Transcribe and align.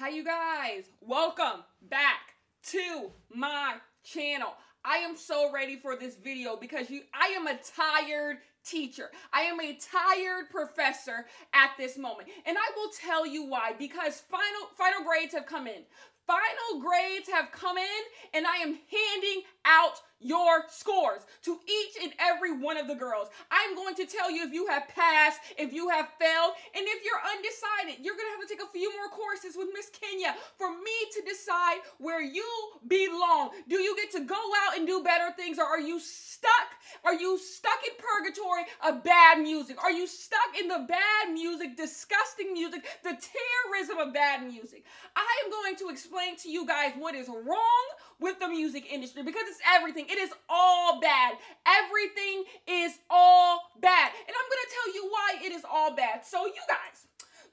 Hi, 0.00 0.08
you 0.08 0.24
guys. 0.24 0.84
Welcome 1.02 1.62
back 1.90 2.32
to 2.68 3.10
my 3.34 3.74
channel. 4.02 4.54
I 4.82 4.96
am 4.96 5.14
so 5.14 5.52
ready 5.52 5.76
for 5.76 5.94
this 5.94 6.16
video 6.16 6.56
because 6.56 6.88
you 6.88 7.02
I 7.12 7.34
am 7.36 7.46
a 7.46 7.58
tired 7.76 8.38
teacher. 8.64 9.10
I 9.30 9.42
am 9.42 9.60
a 9.60 9.76
tired 9.76 10.48
professor 10.50 11.26
at 11.52 11.72
this 11.76 11.98
moment. 11.98 12.30
And 12.46 12.56
I 12.56 12.70
will 12.76 12.90
tell 12.98 13.26
you 13.26 13.44
why 13.44 13.74
because 13.78 14.20
final 14.20 14.70
final 14.78 15.04
grades 15.04 15.34
have 15.34 15.44
come 15.44 15.66
in. 15.66 15.82
Final 16.26 16.80
grades 16.80 17.28
have 17.28 17.52
come 17.52 17.76
in 17.76 18.02
and 18.32 18.46
I 18.46 18.56
am 18.56 18.68
handing 18.68 19.42
out 19.64 20.00
your 20.20 20.64
scores 20.68 21.22
to 21.42 21.58
each 21.66 22.02
and 22.02 22.12
every 22.20 22.52
one 22.52 22.76
of 22.76 22.86
the 22.86 22.94
girls. 22.94 23.28
I'm 23.50 23.74
going 23.74 23.94
to 23.96 24.06
tell 24.06 24.30
you 24.30 24.44
if 24.44 24.52
you 24.52 24.66
have 24.66 24.86
passed, 24.88 25.40
if 25.56 25.72
you 25.72 25.88
have 25.88 26.08
failed, 26.20 26.52
and 26.74 26.84
if 26.86 27.04
you're 27.04 27.20
undecided, 27.24 28.04
you're 28.04 28.14
going 28.14 28.28
to 28.28 28.36
have 28.38 28.46
to 28.46 28.54
take 28.54 28.62
a 28.62 28.70
few 28.70 28.92
more 28.92 29.08
courses 29.08 29.56
with 29.56 29.68
Miss 29.72 29.88
Kenya 29.88 30.34
for 30.58 30.70
me 30.70 30.92
to 31.12 31.22
decide 31.22 31.78
where 31.98 32.22
you 32.22 32.46
belong. 32.86 33.50
Do 33.68 33.80
you 33.80 33.96
get 33.96 34.10
to 34.12 34.20
go 34.20 34.40
out 34.66 34.76
and 34.76 34.86
do 34.86 35.02
better 35.02 35.32
things 35.36 35.58
or 35.58 35.64
are 35.64 35.80
you 35.80 35.98
stuck? 35.98 36.68
Are 37.04 37.14
you 37.14 37.38
stuck 37.38 37.80
in 37.86 37.94
purgatory 37.96 38.64
of 38.86 39.02
bad 39.02 39.40
music? 39.40 39.82
Are 39.82 39.92
you 39.92 40.06
stuck 40.06 40.58
in 40.60 40.68
the 40.68 40.84
bad 40.86 41.32
music, 41.32 41.76
disgusting 41.76 42.52
music, 42.52 42.84
the 43.02 43.16
terrorism 43.16 43.98
of 43.98 44.12
bad 44.12 44.46
music? 44.46 44.84
I 45.16 45.42
am 45.44 45.50
going 45.50 45.76
to 45.76 45.88
explain 45.88 46.36
to 46.38 46.50
you 46.50 46.66
guys 46.66 46.92
what 46.98 47.14
is 47.14 47.28
wrong 47.28 47.86
with 48.20 48.38
the 48.38 48.48
music 48.48 48.92
industry 48.92 49.22
because 49.22 49.48
it's 49.50 49.60
everything. 49.66 50.06
It 50.08 50.18
is 50.18 50.30
all 50.48 51.00
bad. 51.00 51.34
Everything 51.66 52.44
is 52.66 52.98
all 53.10 53.70
bad. 53.80 54.12
And 54.26 54.34
I'm 54.34 54.48
going 54.48 54.64
to 54.64 54.74
tell 54.74 54.94
you 54.94 55.10
why 55.10 55.28
it 55.44 55.52
is 55.52 55.64
all 55.70 55.94
bad. 55.94 56.24
So, 56.24 56.46
you 56.46 56.62
guys, 56.68 57.06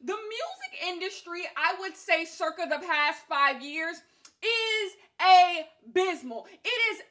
the 0.03 0.15
music 0.15 0.95
industry, 0.95 1.41
I 1.55 1.75
would 1.79 1.95
say, 1.95 2.25
circa 2.25 2.67
the 2.69 2.85
past 2.85 3.21
five 3.27 3.61
years, 3.61 3.97
is 4.41 4.93
abysmal. 5.19 6.45
It 6.63 6.79
is 6.93 7.01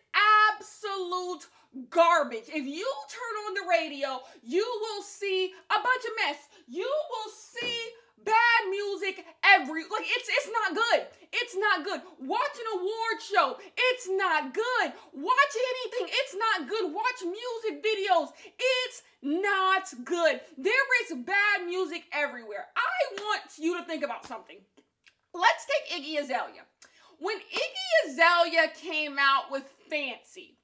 absolute 0.55 1.47
garbage. 1.91 2.45
If 2.49 2.65
you 2.65 2.87
turn 3.11 3.35
on 3.47 3.55
the 3.55 3.69
radio, 3.69 4.21
you 4.43 4.65
will 4.81 5.03
see 5.03 5.53
a 5.71 5.75
bunch 5.75 6.05
of 6.05 6.13
mess. 6.27 6.49
You 6.69 6.91
will 7.11 7.33
see 7.33 7.79
bad 8.25 8.61
music 8.71 9.25
every 9.45 9.83
like 9.83 10.07
it's 10.07 10.29
it's 10.29 10.51
not 10.53 10.75
good. 10.75 11.07
It's 11.33 11.57
not 11.57 11.85
good. 11.85 12.01
Watch 12.21 12.57
an 12.57 12.79
award 12.81 13.19
show. 13.21 13.57
It's 13.77 14.09
not 14.09 14.55
good. 14.55 14.93
Watch 15.13 15.55
anything. 15.55 16.09
It's 16.11 16.35
not 16.35 16.69
good. 16.69 16.93
Watch 16.93 17.21
music 17.23 17.85
videos. 17.85 18.29
It's 18.59 19.03
not 19.23 19.93
good. 20.05 20.41
There 20.57 20.89
is 21.05 21.25
bad 21.25 21.67
music 21.67 22.05
everywhere. 22.13 22.67
I 22.77 23.15
want 23.21 23.43
you 23.59 23.77
to 23.79 23.85
think 23.85 24.03
about 24.05 24.27
something. 24.27 24.59
Let's 25.35 25.67
take 25.67 26.03
Iggy 26.03 26.21
Azalea. 26.23 26.63
When 27.19 27.37
Iggy 27.37 28.11
Azalea 28.11 28.69
came 28.81 29.17
out 29.19 29.51
with 29.51 29.65
Fancy, 29.89 30.57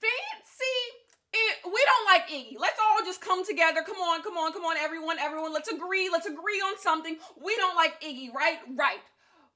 Fancy 0.00 1.05
it, 1.36 1.56
we 1.64 1.80
don't 1.84 2.06
like 2.06 2.28
Iggy. 2.28 2.58
Let's 2.58 2.78
all 2.80 3.04
just 3.04 3.20
come 3.20 3.44
together. 3.44 3.82
Come 3.82 3.96
on, 3.96 4.22
come 4.22 4.36
on, 4.36 4.52
come 4.52 4.64
on, 4.64 4.76
everyone, 4.76 5.18
everyone. 5.18 5.52
Let's 5.52 5.70
agree. 5.70 6.08
Let's 6.10 6.26
agree 6.26 6.60
on 6.60 6.78
something. 6.78 7.16
We 7.42 7.56
don't 7.56 7.76
like 7.76 8.00
Iggy, 8.00 8.32
right? 8.32 8.58
Right. 8.74 9.00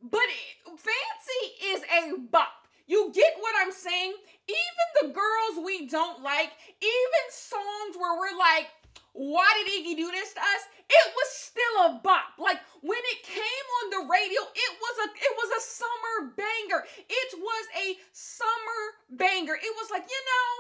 But 0.03 0.25
it, 0.28 0.78
Fancy 0.78 1.42
is 1.67 1.83
a 1.83 2.19
bop. 2.31 2.48
You 2.86 3.12
get 3.14 3.34
what 3.39 3.55
I'm 3.61 3.73
saying? 3.73 4.14
Even 4.48 4.86
the 5.01 5.08
girls 5.14 5.64
we 5.64 5.86
don't 5.86 6.23
like, 6.23 6.51
even 6.83 7.25
songs 7.31 7.97
where 7.97 8.19
we're 8.19 8.36
like, 8.36 8.67
why 9.12 9.47
did 9.58 9.70
Iggy 9.70 9.97
do 9.97 10.11
this 10.11 10.33
to 10.34 10.41
us? 10.41 10.62
It 10.89 11.06
was 11.14 11.28
still 11.31 11.77
a 11.86 12.01
bop. 12.03 12.34
Like 12.39 12.58
when 12.83 12.98
it 12.98 13.23
came 13.23 13.67
on 13.83 13.91
the 13.91 14.03
radio, 14.11 14.41
it 14.42 14.73
was 14.78 14.97
a 15.06 15.08
it 15.14 15.34
was 15.39 15.51
a 15.55 15.62
summer 15.62 16.34
banger. 16.34 16.83
It 17.08 17.31
was 17.39 17.64
a 17.78 17.98
summer 18.12 18.81
banger. 19.11 19.55
It 19.55 19.75
was 19.78 19.91
like, 19.91 20.06
you 20.06 20.23
know, 20.27 20.51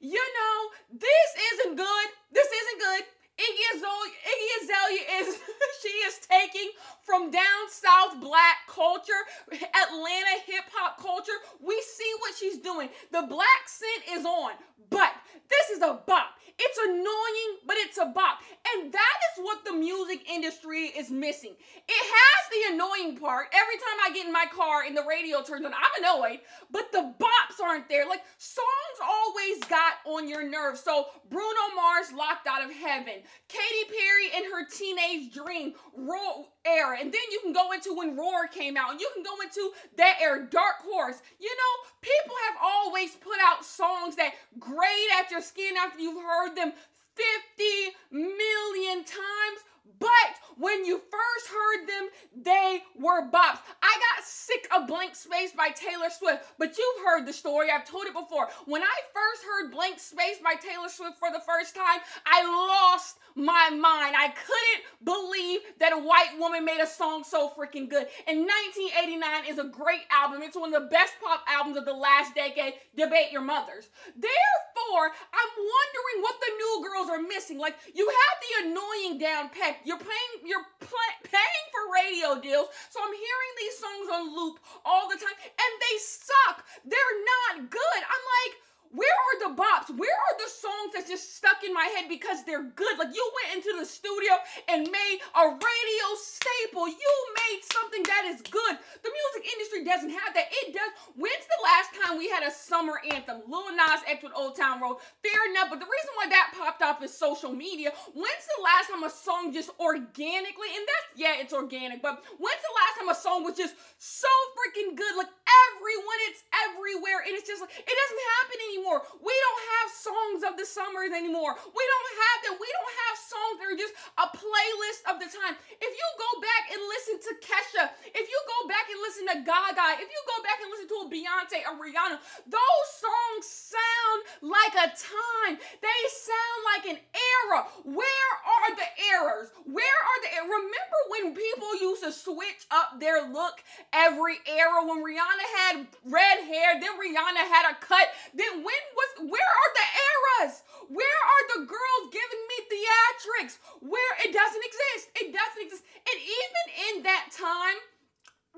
you 0.00 0.20
know, 0.20 0.98
this 0.98 1.30
isn't 1.52 1.76
good. 1.76 2.08
This 2.32 2.48
isn't 2.48 2.80
good. 2.80 3.04
Iggy 3.40 3.76
Azalea, 3.76 4.12
Iggy 4.28 4.48
Azalea 4.64 5.02
is 5.20 5.38
she 5.82 5.88
is 5.88 6.18
taking 6.18 6.70
from 7.02 7.30
down 7.30 7.62
south 7.70 8.20
black 8.20 8.68
culture, 8.68 9.22
Atlanta 9.52 10.36
hip 10.46 10.64
hop 10.72 11.00
culture. 11.00 11.38
We 11.60 11.80
see 11.80 12.12
what 12.20 12.34
she's 12.36 12.58
doing. 12.58 12.90
The 13.12 13.22
black 13.22 13.64
scent 13.66 14.18
is 14.18 14.26
on, 14.26 14.52
but 14.90 15.12
this 15.48 15.76
is 15.76 15.82
a 15.82 16.00
bop. 16.06 16.36
It's 16.60 16.78
annoying, 16.78 17.50
but 17.66 17.76
it's 17.78 17.98
a 17.98 18.06
bop. 18.06 18.40
And 18.74 18.92
that 18.92 19.16
is 19.32 19.44
what 19.44 19.64
the 19.64 19.72
music 19.72 20.28
industry 20.30 20.92
is 20.96 21.10
missing. 21.10 21.54
It 21.88 22.14
has 22.14 22.40
the 22.50 22.74
annoying 22.74 23.16
part. 23.18 23.46
Every 23.52 23.76
time 23.76 23.98
I 24.04 24.12
get 24.12 24.26
in 24.26 24.32
my 24.32 24.44
car 24.54 24.82
and 24.86 24.96
the 24.96 25.04
radio 25.08 25.42
turns 25.42 25.64
on, 25.64 25.72
I'm 25.72 26.04
annoyed, 26.04 26.40
but 26.70 26.92
the 26.92 27.14
bops 27.18 27.62
aren't 27.62 27.88
there. 27.88 28.06
Like 28.06 28.22
songs 28.36 28.98
always 29.02 29.58
got 29.64 29.94
on 30.04 30.28
your 30.28 30.48
nerves. 30.48 30.80
So 30.80 31.06
Bruno 31.30 31.74
Mars 31.74 32.12
locked 32.12 32.46
out 32.46 32.62
of 32.62 32.70
heaven. 32.70 33.22
Katy 33.48 33.84
Perry 33.88 34.44
in 34.44 34.50
her 34.52 34.66
teenage 34.66 35.32
dream 35.32 35.74
Roar 35.96 36.46
era. 36.64 36.98
And 37.00 37.12
then 37.12 37.20
you 37.30 37.40
can 37.40 37.52
go 37.52 37.72
into 37.72 37.94
when 37.94 38.16
Roar 38.16 38.46
came 38.48 38.76
out. 38.76 38.92
And 38.92 39.00
you 39.00 39.10
can 39.14 39.22
go 39.22 39.40
into 39.42 39.72
that 39.96 40.18
era, 40.20 40.46
Dark 40.50 40.82
Horse. 40.82 41.20
You 41.38 41.50
know, 41.50 41.90
people 42.02 42.34
have 42.48 42.58
always 42.62 43.14
put 43.16 43.38
out 43.44 43.64
songs 43.64 44.16
that 44.16 44.34
grate 44.58 45.10
at 45.18 45.30
your 45.30 45.42
skin 45.42 45.74
after 45.78 46.00
you've 46.00 46.22
heard 46.22 46.54
them 46.54 46.72
50 47.14 47.96
million 48.10 49.04
times. 49.04 49.60
But 49.98 50.08
when 50.56 50.84
you 50.84 50.98
first 50.98 51.46
heard 51.48 51.86
them, 51.88 52.08
they 52.36 52.82
were 52.98 53.30
bops. 53.30 53.60
I 53.82 54.00
got 54.16 54.24
sick 54.24 54.68
of 54.74 54.86
Blank 54.86 55.14
Space 55.14 55.52
by 55.52 55.70
Taylor 55.70 56.10
Swift, 56.10 56.44
but 56.58 56.76
you've 56.76 57.04
heard 57.04 57.26
the 57.26 57.32
story. 57.32 57.68
I've 57.70 57.86
told 57.86 58.06
it 58.06 58.14
before. 58.14 58.48
When 58.66 58.82
I 58.82 58.96
first 59.14 59.42
heard 59.44 59.72
Blank 59.72 59.98
Space 59.98 60.38
by 60.42 60.54
Taylor 60.54 60.88
Swift 60.88 61.18
for 61.18 61.30
the 61.32 61.40
first 61.40 61.74
time, 61.74 62.00
I 62.26 62.44
lost 62.44 63.16
my 63.34 63.70
mind. 63.70 64.16
I 64.16 64.28
couldn't 64.28 65.04
believe 65.04 65.60
that 65.78 65.92
a 65.92 65.98
white 65.98 66.36
woman 66.38 66.64
made 66.64 66.80
a 66.80 66.86
song 66.86 67.24
so 67.24 67.48
freaking 67.48 67.88
good. 67.88 68.06
And 68.26 68.46
1989 68.46 69.46
is 69.48 69.58
a 69.58 69.64
great 69.64 70.04
album. 70.10 70.42
It's 70.42 70.56
one 70.56 70.74
of 70.74 70.82
the 70.82 70.88
best 70.88 71.14
pop 71.22 71.44
albums 71.48 71.76
of 71.76 71.84
the 71.84 71.94
last 71.94 72.34
decade. 72.34 72.74
Debate 72.96 73.32
your 73.32 73.42
mothers. 73.42 73.88
Therefore, 74.14 75.06
I'm 75.08 75.52
wondering 75.56 76.18
what 76.20 76.36
the 76.40 76.52
new 76.56 76.88
girls 76.90 77.08
are 77.08 77.22
missing. 77.22 77.58
Like 77.58 77.76
you 77.94 78.06
have 78.08 78.36
the 78.40 78.68
annoying 78.68 79.18
down 79.18 79.48
pat. 79.50 79.69
You're 79.84 79.98
paying 79.98 80.32
you're 80.44 80.66
paying 80.80 81.66
for 81.72 81.82
radio 81.92 82.40
deals. 82.40 82.68
So 82.90 83.00
I'm 83.02 83.14
hearing 83.14 83.52
these 83.58 83.76
songs 83.78 84.06
on 84.12 84.22
loop 84.36 84.60
all 84.84 85.08
the 85.08 85.16
time 85.16 85.36
and 85.38 85.72
they 85.80 85.96
suck. 85.98 86.64
They're 86.84 87.16
not 87.24 87.70
good. 87.70 88.00
I'm 88.02 88.24
like 88.40 88.54
where 88.90 89.06
are 89.06 89.38
the 89.46 89.54
bops? 89.54 89.86
Where 89.94 90.10
are 90.10 90.36
the 90.42 90.50
songs 90.50 90.90
that 90.98 91.06
just 91.06 91.38
stuck 91.38 91.62
in 91.62 91.70
my 91.70 91.86
head 91.94 92.10
because 92.10 92.42
they're 92.42 92.66
good? 92.74 92.98
Like 92.98 93.14
you 93.14 93.22
went 93.38 93.62
into 93.62 93.78
the 93.78 93.86
studio 93.86 94.34
and 94.66 94.82
made 94.82 95.18
a 95.38 95.46
radio 95.46 96.06
staple. 96.18 96.90
You 96.90 97.14
made 97.38 97.62
something 97.70 98.02
that 98.10 98.26
is 98.26 98.42
good. 98.42 98.74
The 98.74 99.14
music 99.14 99.46
industry 99.46 99.86
doesn't 99.86 100.10
have 100.10 100.34
that. 100.34 100.50
It 100.50 100.74
does. 100.74 100.90
When's 101.14 101.46
the 101.46 101.62
last 101.62 101.94
time 102.02 102.18
we 102.18 102.26
had 102.26 102.42
a 102.42 102.50
summer 102.50 102.98
anthem? 103.14 103.46
Lil 103.46 103.70
Nas 103.78 104.02
X 104.10 104.26
with 104.26 104.34
Old 104.34 104.58
Town 104.58 104.82
Road. 104.82 104.98
Fair 105.22 105.38
enough, 105.54 105.70
but 105.70 105.78
the 105.78 105.86
reason 105.86 106.12
why 106.18 106.26
that 106.26 106.50
popped 106.58 106.82
off 106.82 106.98
is 107.06 107.14
social 107.14 107.54
media. 107.54 107.94
When's 108.10 108.46
the 108.58 108.62
last 108.66 108.90
time 108.90 109.06
a 109.06 109.10
song 109.10 109.54
just 109.54 109.70
organically, 109.78 110.74
and 110.74 110.82
that's, 110.82 111.06
yeah, 111.14 111.38
it's 111.38 111.54
organic, 111.54 112.02
but 112.02 112.26
when's 112.42 112.64
the 112.66 112.74
last 112.74 112.94
time 112.98 113.08
a 113.08 113.14
song 113.14 113.46
was 113.46 113.54
just 113.54 113.78
so 114.02 114.30
freaking 114.58 114.98
good? 114.98 115.14
Like 115.14 115.30
everyone, 115.30 116.20
it's 116.26 116.42
everywhere, 116.66 117.22
and 117.22 117.38
it's 117.38 117.46
just 117.46 117.62
like, 117.62 117.70
it 117.70 117.86
doesn't 117.94 118.24
happen 118.34 118.58
anymore 118.66 118.79
anymore. 118.80 119.02
We 119.20 119.32
don't 119.32 119.62
songs 120.00 120.40
of 120.42 120.56
the 120.56 120.64
summers 120.64 121.12
anymore. 121.12 121.52
We 121.60 121.84
don't 121.84 122.12
have 122.24 122.38
that. 122.48 122.54
We 122.56 122.68
don't 122.72 122.96
have 123.04 123.16
songs 123.20 123.54
that 123.60 123.66
are 123.68 123.80
just 123.80 123.94
a 124.16 124.26
playlist 124.32 125.02
of 125.12 125.14
the 125.20 125.28
time. 125.28 125.54
If 125.76 125.92
you 125.92 126.08
go 126.16 126.30
back 126.40 126.64
and 126.72 126.80
listen 126.88 127.16
to 127.28 127.32
Kesha, 127.44 127.84
if 128.16 128.24
you 128.24 128.38
go 128.48 128.60
back 128.64 128.88
and 128.88 128.98
listen 129.04 129.24
to 129.28 129.36
Gaga, 129.44 130.00
if 130.00 130.08
you 130.08 130.20
go 130.24 130.38
back 130.40 130.58
and 130.64 130.68
listen 130.72 130.88
to 130.88 130.98
a 131.04 131.08
Beyonce 131.12 131.58
or 131.68 131.76
Rihanna, 131.76 132.16
those 132.48 132.88
songs 132.96 133.44
sound 133.44 134.20
like 134.40 134.74
a 134.80 134.88
time. 134.96 135.60
They 135.60 136.00
sound 136.08 136.60
like 136.72 136.84
an 136.96 136.98
era. 137.12 137.68
Where 137.84 138.32
are 138.40 138.70
the 138.72 138.88
errors? 139.12 139.52
Where 139.68 140.00
are 140.00 140.18
the 140.24 140.30
er-, 140.40 140.48
remember 140.48 140.98
when 141.12 141.24
people 141.36 141.72
used 141.80 142.02
to 142.04 142.12
switch 142.12 142.64
up 142.70 142.98
their 142.98 143.28
look 143.28 143.60
every 143.92 144.38
era 144.48 144.84
when 144.86 145.02
Rihanna 145.04 145.46
had 145.58 145.86
red 146.04 146.44
hair, 146.44 146.80
then 146.80 146.94
Rihanna 146.96 147.44
had 147.48 147.72
a 147.72 147.74
cut, 147.80 148.08
then 148.34 148.62
when 148.64 148.82
was 148.94 149.30
where 149.30 149.50
are 149.50 149.72
the 149.74 149.88
eras? 149.90 150.62
Where 150.88 151.20
are 151.22 151.44
the 151.54 151.66
girls 151.66 152.04
giving 152.10 152.42
me 152.50 152.58
theatrics? 152.66 153.58
Where 153.80 154.14
it 154.24 154.32
doesn't 154.32 154.64
exist. 154.64 155.04
It 155.14 155.28
doesn't 155.32 155.62
exist. 155.62 155.84
And 156.06 156.18
even 156.18 156.64
in 156.90 157.02
that 157.04 157.28
time, 157.30 157.78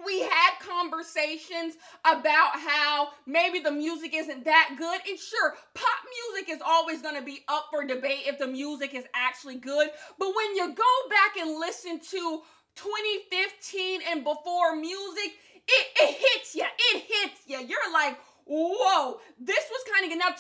we 0.04 0.20
had 0.20 0.58
conversations 0.60 1.74
about 2.04 2.56
how 2.56 3.10
maybe 3.26 3.60
the 3.60 3.70
music 3.70 4.14
isn't 4.14 4.44
that 4.44 4.74
good. 4.78 5.00
And 5.08 5.18
sure, 5.18 5.54
pop 5.74 5.98
music 6.32 6.50
is 6.50 6.62
always 6.64 7.02
going 7.02 7.16
to 7.16 7.22
be 7.22 7.40
up 7.48 7.66
for 7.70 7.84
debate 7.84 8.24
if 8.26 8.38
the 8.38 8.46
music 8.46 8.94
is 8.94 9.04
actually 9.14 9.56
good. 9.56 9.90
But 10.18 10.28
when 10.34 10.56
you 10.56 10.74
go 10.74 11.08
back 11.10 11.36
and 11.38 11.58
listen 11.58 12.00
to 12.00 12.42
2015 12.76 14.00
and 14.10 14.24
before 14.24 14.76
music, 14.76 15.32
it, 15.68 15.86
it 15.96 16.16
hits 16.16 16.54
you. 16.54 16.64
It 16.94 17.02
hits 17.02 17.40
you. 17.46 17.58
You're 17.58 17.92
like, 17.92 18.18
whoa, 18.46 19.20
this 19.38 19.64
was 19.70 19.84
kind 19.92 20.04
of 20.04 20.10
good. 20.10 20.18
Now, 20.18 20.34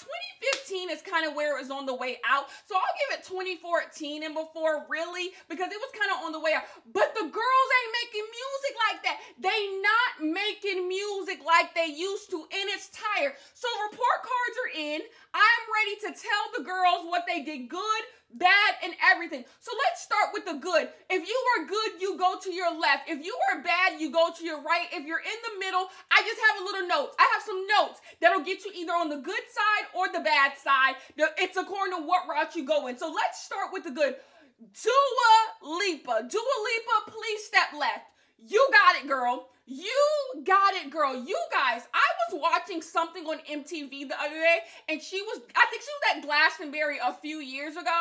2015 0.68 0.90
is 0.90 1.02
kind 1.02 1.26
of 1.26 1.34
where 1.34 1.56
it 1.56 1.60
was 1.60 1.70
on 1.70 1.86
the 1.86 1.94
way 1.94 2.18
out. 2.28 2.46
So 2.66 2.76
I'll 2.76 2.96
give 3.08 3.18
it 3.18 3.24
2014 3.26 4.22
and 4.22 4.34
before, 4.34 4.86
really, 4.88 5.32
because 5.48 5.70
it 5.72 5.80
was 5.80 5.90
kind 5.92 6.12
of 6.12 6.24
on 6.24 6.32
the 6.32 6.40
way 6.40 6.52
out. 6.54 6.64
But 6.92 7.14
the 7.14 7.26
girls 7.26 7.68
ain't 7.78 7.94
making 8.04 8.26
music 8.30 8.74
like 8.88 8.98
that. 9.04 9.16
They 9.38 9.60
not 9.82 10.12
making 10.32 10.88
music 10.88 11.40
like 11.44 11.74
they 11.74 11.90
used 11.92 12.30
to, 12.30 12.38
and 12.38 12.66
it's 12.70 12.90
tired. 12.90 13.34
So 13.54 13.68
report 13.90 14.18
cards 14.22 14.56
are 14.62 14.72
in. 14.78 15.00
I'm 15.34 15.64
ready 15.72 15.96
to 16.06 16.10
tell 16.12 16.44
the 16.56 16.64
girls 16.64 17.08
what 17.08 17.24
they 17.26 17.42
did 17.42 17.68
good, 17.68 18.02
bad, 18.34 18.74
and 18.82 18.94
everything. 19.12 19.44
So 19.60 19.72
let's 19.86 20.02
start 20.02 20.30
with 20.32 20.44
the 20.44 20.54
good. 20.54 20.88
If 21.10 21.28
you 21.28 21.38
are 21.56 21.66
good, 21.66 22.00
you 22.00 22.16
go 22.18 22.38
to 22.42 22.52
your 22.52 22.70
left. 22.78 23.08
If 23.08 23.24
you 23.24 23.36
are 23.50 23.62
bad, 23.62 24.00
you 24.00 24.10
go 24.10 24.30
to 24.36 24.44
your 24.44 24.62
right. 24.62 24.86
If 24.92 25.06
you're 25.06 25.20
in 25.20 25.38
the 25.44 25.58
middle, 25.58 25.88
I 26.10 26.22
just 26.22 26.40
have 26.48 26.62
a 26.62 26.64
little 26.64 26.88
note. 26.88 27.10
I 27.18 27.28
have 27.34 27.42
some 27.42 27.66
notes 27.66 28.00
that'll 28.20 28.44
get 28.44 28.64
you 28.64 28.72
either 28.74 28.92
on 28.92 29.08
the 29.08 29.18
good 29.18 29.44
side 29.52 29.86
or 29.94 30.08
the 30.08 30.20
bad 30.20 30.52
side. 30.56 30.96
It's 31.16 31.56
according 31.56 31.96
to 31.98 32.02
what 32.02 32.28
route 32.28 32.56
you 32.56 32.64
go 32.66 32.86
in. 32.88 32.98
So 32.98 33.12
let's 33.12 33.42
start 33.42 33.72
with 33.72 33.84
the 33.84 33.90
good. 33.90 34.16
Dua 34.82 35.76
Lipa. 35.78 36.26
Dua 36.28 36.56
Lipa, 36.64 37.10
please 37.10 37.44
step 37.44 37.72
left. 37.78 38.06
You 38.38 38.68
got 38.72 39.02
it, 39.02 39.08
girl. 39.08 39.48
You 39.66 40.42
got 40.44 40.74
it, 40.74 40.90
girl. 40.90 41.14
You 41.14 41.38
guys, 41.52 41.82
I 41.94 42.08
was 42.28 42.40
watching 42.42 42.82
something 42.82 43.24
on 43.26 43.38
MTV 43.50 44.08
the 44.08 44.20
other 44.20 44.34
day, 44.34 44.58
and 44.88 45.00
she 45.00 45.22
was, 45.22 45.40
I 45.54 45.66
think 45.70 45.82
she 45.82 45.92
was 45.94 46.16
at 46.16 46.22
Glastonbury 46.26 46.98
a 47.02 47.14
few 47.14 47.38
years 47.38 47.76
ago, 47.76 48.00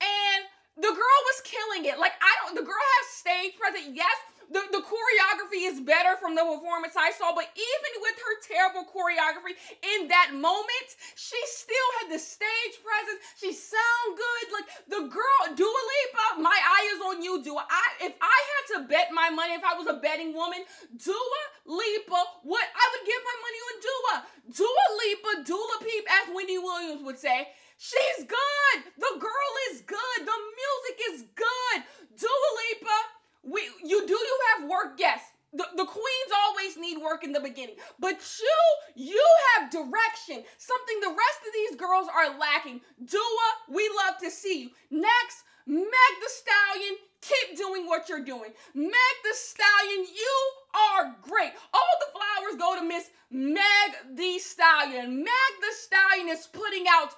and 0.00 0.44
the 0.76 0.88
girl 0.88 1.20
was 1.24 1.42
killing 1.44 1.86
it. 1.86 1.98
Like, 1.98 2.12
I 2.20 2.32
don't, 2.44 2.54
the 2.54 2.62
girl 2.62 2.76
has 2.76 3.06
stage 3.16 3.56
presence. 3.58 3.96
Yes, 3.96 4.16
the, 4.50 4.62
the 4.74 4.82
choreography 4.82 5.70
is 5.70 5.78
better 5.80 6.18
from 6.18 6.34
the 6.34 6.42
performance 6.42 6.98
I 6.98 7.14
saw, 7.14 7.30
but 7.34 7.46
even 7.54 7.92
with 8.02 8.16
her 8.18 8.34
terrible 8.42 8.82
choreography 8.82 9.54
in 9.94 10.08
that 10.10 10.34
moment, 10.34 10.88
she 11.14 11.38
still 11.46 11.88
had 12.00 12.10
the 12.10 12.18
stage 12.18 12.74
presence. 12.82 13.22
She 13.38 13.54
sound 13.54 14.08
good. 14.18 14.44
Like 14.50 14.68
the 14.90 15.02
girl, 15.06 15.42
Dua 15.54 15.82
Lipa, 15.86 16.42
my 16.42 16.58
eye 16.58 16.86
is 16.98 17.00
on 17.06 17.22
you, 17.22 17.42
Dua. 17.42 17.62
I 17.62 18.10
if 18.10 18.14
I 18.20 18.38
had 18.50 18.64
to 18.74 18.88
bet 18.88 19.14
my 19.14 19.30
money, 19.30 19.54
if 19.54 19.62
I 19.62 19.78
was 19.78 19.86
a 19.86 20.02
betting 20.02 20.34
woman, 20.34 20.66
Dua 20.98 21.42
Lipa, 21.66 22.20
what 22.42 22.66
I 22.66 22.84
would 22.90 23.06
give 23.06 23.22
my 23.22 23.36
money 23.46 23.60
on 23.70 23.74
Dua. 23.86 24.14
Dua 24.50 24.84
Lipa, 24.98 25.30
Dula 25.46 25.76
Peep, 25.78 26.04
as 26.10 26.34
Wendy 26.34 26.58
Williams 26.58 27.02
would 27.06 27.18
say. 27.18 27.48
She's 27.78 28.26
good. 28.26 28.78
The 28.98 29.14
girl 29.18 29.52
is 29.72 29.80
good. 29.80 30.18
The 30.20 30.38
music 30.58 30.96
is 31.14 31.18
good. 31.32 31.78
Dua 32.18 32.48
Lipa, 32.60 32.98
we 33.42 33.60
you 33.84 34.06
do 34.06 34.14
you 34.14 34.38
have 34.54 34.68
work? 34.68 34.94
Yes. 34.98 35.20
The, 35.52 35.66
the 35.76 35.84
queens 35.84 36.32
always 36.46 36.76
need 36.76 37.02
work 37.02 37.24
in 37.24 37.32
the 37.32 37.40
beginning, 37.40 37.74
but 37.98 38.20
you 38.38 38.58
you 38.94 39.26
have 39.56 39.70
direction, 39.70 40.44
something 40.58 41.00
the 41.00 41.08
rest 41.08 41.40
of 41.44 41.52
these 41.52 41.74
girls 41.74 42.06
are 42.06 42.38
lacking. 42.38 42.80
Dua, 43.04 43.48
we 43.68 43.90
love 44.06 44.18
to 44.18 44.30
see 44.30 44.62
you. 44.62 44.70
Next, 44.92 45.42
Meg 45.66 45.82
the 46.20 46.28
Stallion, 46.28 46.96
keep 47.20 47.56
doing 47.56 47.86
what 47.86 48.08
you're 48.08 48.24
doing. 48.24 48.52
Meg 48.74 49.16
the 49.24 49.34
Stallion, 49.34 50.06
you 50.06 50.36
are 50.74 51.16
great. 51.22 51.52
All 51.74 51.94
the 51.98 52.12
flowers 52.12 52.56
go 52.56 52.78
to 52.78 52.86
Miss 52.86 53.10
Meg 53.30 54.16
the 54.16 54.38
Stallion. 54.38 55.16
Meg 55.16 55.52
the 55.60 55.74
Stallion 55.74 56.28
is 56.28 56.46
putting 56.46 56.84
out 56.88 57.14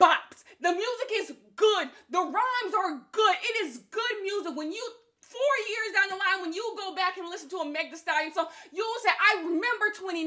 bops. 0.00 0.44
The 0.60 0.72
music 0.72 1.10
is 1.12 1.32
good. 1.56 1.90
The 2.10 2.20
rhymes 2.20 2.74
are 2.76 3.00
good. 3.12 3.36
It 3.42 3.66
is 3.66 3.78
good 3.90 4.22
music. 4.22 4.56
When 4.56 4.72
you 4.72 4.88
four 5.28 5.54
years 5.68 5.92
down 5.92 6.08
the 6.08 6.16
line, 6.16 6.40
when 6.40 6.52
you 6.56 6.64
go 6.76 6.96
back 6.96 7.20
and 7.20 7.28
listen 7.28 7.48
to 7.52 7.60
a 7.60 7.66
Meg 7.68 7.92
the 7.92 8.00
Stallion 8.00 8.32
song, 8.32 8.48
you'll 8.72 9.00
say, 9.04 9.12
I 9.12 9.44
remember 9.44 9.92
2019. 9.92 10.24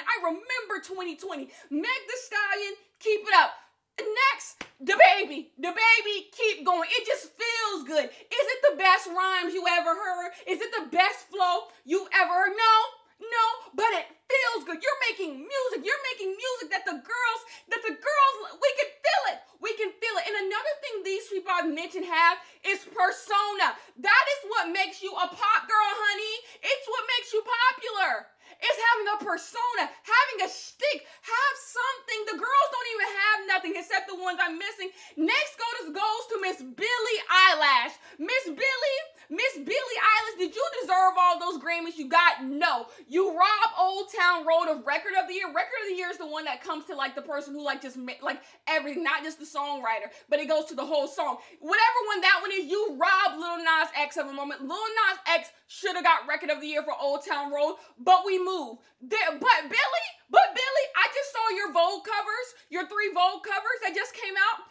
I 0.00 0.16
remember 0.20 0.84
2020. 0.84 1.48
Meg 1.72 2.02
the 2.04 2.18
Stallion, 2.20 2.76
keep 3.00 3.24
it 3.24 3.34
up. 3.36 3.56
Next, 3.96 4.64
DaBaby. 4.80 5.56
The 5.56 5.72
baby, 5.72 6.16
keep 6.32 6.64
going. 6.64 6.88
It 6.92 7.04
just 7.08 7.32
feels 7.32 7.84
good. 7.88 8.04
Is 8.08 8.46
it 8.52 8.60
the 8.68 8.76
best 8.76 9.08
rhymes 9.08 9.54
you 9.54 9.64
ever 9.68 9.92
heard? 9.92 10.32
Is 10.48 10.60
it 10.60 10.72
the 10.72 10.88
best 10.92 11.28
flow 11.32 11.72
you 11.84 12.08
ever 12.12 12.32
heard? 12.32 12.52
No, 12.56 12.74
no, 13.20 13.44
but 13.76 13.88
it 13.92 14.08
feels 14.28 14.64
good. 14.64 14.80
You're 14.80 15.02
making 15.08 15.44
music. 15.44 15.80
You're 15.84 16.04
making 16.12 16.34
music 16.36 16.72
that 16.72 16.84
the 16.84 16.98
girls, 16.98 17.40
that 17.68 17.82
the 17.84 17.94
girls, 17.94 18.34
we 18.58 18.70
can 18.80 18.90
feel 19.00 19.24
it. 19.36 19.38
We 19.62 19.70
can 19.78 19.94
feel 19.94 20.16
it. 20.18 20.26
And 20.26 20.36
another 20.50 20.74
thing 20.82 20.94
these 21.06 21.30
people 21.30 21.54
I've 21.54 21.70
mentioned 21.70 22.10
have 22.10 22.42
is 22.66 22.82
persona. 22.82 23.78
That 24.02 24.24
is 24.34 24.40
what 24.50 24.74
makes 24.74 24.98
you 24.98 25.14
a 25.14 25.26
pop 25.30 25.60
girl, 25.70 25.90
honey. 26.02 26.36
It's 26.66 26.86
what 26.90 27.06
makes 27.16 27.30
you 27.30 27.40
popular. 27.46 28.26
It's 28.58 28.80
having 28.90 29.08
a 29.14 29.18
persona, 29.22 29.84
having 29.86 30.38
a 30.44 30.50
stick, 30.50 31.06
have 31.06 31.56
something. 31.56 32.20
The 32.34 32.38
girls 32.42 32.68
don't 32.74 32.90
even 32.94 33.10
have 33.10 33.38
nothing 33.48 33.72
except 33.78 34.10
the 34.10 34.18
ones 34.18 34.42
I'm 34.42 34.58
missing. 34.58 34.90
Next 35.16 35.54
goes 35.56 35.94
goes 35.94 36.24
to 36.34 36.36
Miss 36.42 36.58
Billie 36.62 37.20
Eilish. 37.26 37.94
Miss 38.18 38.44
Billie, 38.50 39.00
Miss 39.32 39.56
Billie 39.56 39.70
Eilish, 39.72 40.38
did 40.44 40.54
you 40.54 40.66
deserve 40.82 41.16
all 41.16 41.40
those 41.40 41.56
Grammys 41.56 41.96
you 41.96 42.06
got? 42.06 42.44
No. 42.44 42.88
You 43.08 43.32
rob 43.32 43.70
Old 43.80 44.12
Town 44.12 44.44
Road 44.44 44.68
of 44.68 44.84
Record 44.84 45.14
of 45.18 45.26
the 45.26 45.32
Year. 45.32 45.46
Record 45.46 45.80
of 45.80 45.88
the 45.88 45.96
Year 45.96 46.10
is 46.10 46.18
the 46.18 46.26
one 46.26 46.44
that 46.44 46.62
comes 46.62 46.84
to 46.84 46.94
like 46.94 47.14
the 47.14 47.22
person 47.22 47.54
who 47.54 47.64
like 47.64 47.80
just 47.80 47.96
like 48.20 48.42
everything, 48.66 49.02
not 49.02 49.24
just 49.24 49.38
the 49.38 49.46
songwriter, 49.46 50.12
but 50.28 50.38
it 50.38 50.48
goes 50.48 50.66
to 50.66 50.74
the 50.74 50.84
whole 50.84 51.08
song. 51.08 51.38
Whatever 51.60 51.98
one 52.08 52.20
that 52.20 52.40
one 52.42 52.52
is, 52.52 52.68
you 52.68 52.94
rob 53.00 53.40
Lil 53.40 53.64
Nas 53.64 53.88
X 53.96 54.18
of 54.18 54.26
a 54.26 54.32
moment. 54.34 54.60
Lil 54.60 54.76
Nas 54.76 55.18
X 55.26 55.48
should 55.66 55.96
have 55.96 56.04
got 56.04 56.28
Record 56.28 56.50
of 56.50 56.60
the 56.60 56.66
Year 56.66 56.82
for 56.82 56.92
Old 57.00 57.24
Town 57.24 57.50
Road, 57.50 57.76
but 57.98 58.26
we 58.26 58.36
move. 58.36 58.84
There, 59.00 59.32
but 59.32 59.60
Billie, 59.62 60.10
but 60.28 60.52
Billie, 60.52 60.88
I 60.92 61.08
just 61.08 61.32
saw 61.32 61.56
your 61.56 61.72
Vogue 61.72 62.04
covers, 62.04 62.48
your 62.68 62.84
three 62.86 63.08
Vogue 63.16 63.48
covers 63.48 63.80
that 63.80 63.96
just 63.96 64.12
came 64.12 64.36
out. 64.36 64.68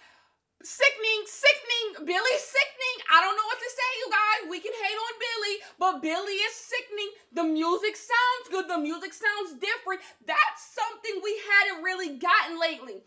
Sickening, 0.61 1.25
sickening, 1.25 2.05
Billie, 2.05 2.37
sickening. 2.37 2.97
I 3.09 3.17
don't 3.25 3.33
know 3.33 3.49
what 3.49 3.57
to 3.57 3.71
say, 3.73 3.89
you 3.97 4.07
guys. 4.13 4.40
We 4.51 4.59
can 4.59 4.73
hate 4.73 4.99
on 4.99 5.15
Billie, 5.23 5.57
but 5.79 6.01
Billie 6.01 6.43
is 6.43 6.53
sickening. 6.53 7.07
The 7.31 7.45
music 7.45 7.95
sounds 7.95 8.51
good. 8.51 8.67
The 8.67 8.79
music 8.83 9.13
sounds 9.13 9.55
different. 9.55 10.01
That's 10.27 10.75
something 10.75 11.21
we 11.23 11.39
hadn't 11.47 11.83
really 11.85 12.17
gotten 12.17 12.59
lately. 12.59 12.99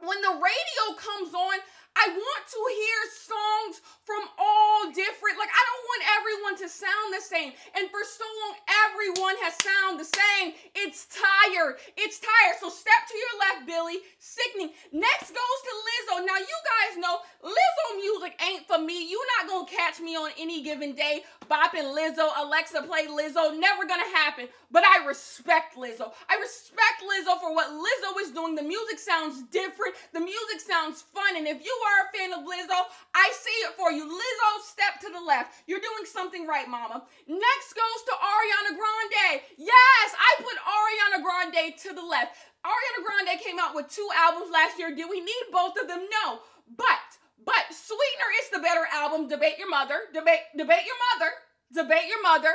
When 0.00 0.20
the 0.20 0.34
radio 0.42 0.98
comes 0.98 1.34
on, 1.34 1.54
I 1.96 2.08
want 2.08 2.44
to 2.48 2.60
hear 2.72 3.00
songs 3.12 3.74
from 4.02 4.24
all 4.40 4.90
different, 4.90 5.38
like 5.38 5.52
I 5.52 5.62
don't 5.62 5.86
want 5.86 6.02
everyone 6.18 6.56
to 6.64 6.68
sound 6.68 7.08
the 7.12 7.22
same. 7.22 7.52
And 7.78 7.88
for 7.92 8.02
so 8.02 8.24
long, 8.24 8.54
everyone 8.90 9.36
has 9.44 9.54
sound 9.60 10.00
the 10.00 10.08
same. 10.08 10.56
It's 10.74 11.06
tired. 11.12 11.78
It's 11.96 12.18
tired. 12.18 12.56
So 12.60 12.68
step 12.72 13.06
to 13.08 13.16
your 13.16 13.34
left, 13.44 13.60
Billie. 13.68 14.02
Sickening. 14.18 14.72
Next 14.90 15.30
goes 15.30 15.58
to 15.68 15.72
Lizzo. 15.84 16.14
Now 16.26 16.38
you 16.40 16.58
guys 16.64 16.98
know 16.98 17.20
Lizzo 17.44 17.86
music 17.96 18.40
ain't 18.40 18.66
for 18.66 18.80
me. 18.80 19.10
You're 19.10 19.30
not 19.38 19.48
gonna 19.48 19.68
catch 19.68 20.00
me 20.00 20.16
on 20.16 20.30
any 20.38 20.62
given 20.62 20.94
day 20.94 21.22
bopping 21.52 21.92
Lizzo, 21.92 22.32
Alexa 22.40 22.82
play 22.88 23.04
Lizzo. 23.04 23.52
Never 23.52 23.84
gonna 23.84 24.08
happen. 24.16 24.48
But 24.70 24.84
I 24.84 25.04
respect 25.04 25.76
Lizzo. 25.76 26.12
I 26.32 26.40
respect 26.40 27.04
Lizzo 27.04 27.36
for 27.40 27.54
what 27.54 27.68
Lizzo 27.68 28.16
is 28.24 28.30
doing. 28.32 28.54
The 28.54 28.62
music 28.64 28.98
sounds 28.98 29.42
different. 29.52 29.94
The 30.14 30.20
music 30.20 30.64
sounds 30.64 31.02
fun. 31.02 31.36
And 31.36 31.46
if 31.46 31.62
you 31.62 31.76
are 31.84 32.08
a 32.08 32.16
fan 32.16 32.32
of 32.32 32.48
Lizzo, 32.48 32.88
I 33.14 33.28
see 33.36 33.58
it 33.68 33.76
for 33.76 33.92
you. 33.92 34.08
Lizzo, 34.08 34.50
step 34.64 34.96
to 35.04 35.12
the 35.12 35.20
left. 35.20 35.52
You're 35.66 35.84
doing 35.84 36.08
something 36.08 36.46
right, 36.46 36.68
mama. 36.68 37.04
Next 37.28 37.70
goes 37.76 38.00
to 38.08 38.14
Ariana 38.16 38.72
Grande. 38.72 39.42
Yes, 39.58 40.08
I 40.16 40.40
put 40.40 40.56
Ariana 40.56 41.20
Grande 41.22 41.76
to 41.76 41.92
the 41.92 42.04
left. 42.04 42.36
Ariana 42.64 43.04
Grande 43.04 43.40
came 43.40 43.58
out 43.60 43.74
with 43.74 43.90
two 43.90 44.08
albums 44.16 44.50
last 44.50 44.78
year. 44.78 44.94
Do 44.94 45.08
we 45.08 45.20
need 45.20 45.44
both 45.52 45.76
of 45.76 45.86
them? 45.86 46.00
No. 46.24 46.38
But, 46.76 47.11
but 47.44 47.64
Sweetener 47.70 48.30
is 48.42 48.50
the 48.50 48.60
better 48.60 48.86
album. 48.92 49.28
Debate 49.28 49.58
your 49.58 49.70
mother. 49.70 50.00
Debate, 50.12 50.50
debate 50.56 50.86
your 50.86 51.00
mother. 51.12 51.32
Debate 51.74 52.08
your 52.08 52.22
mother. 52.22 52.54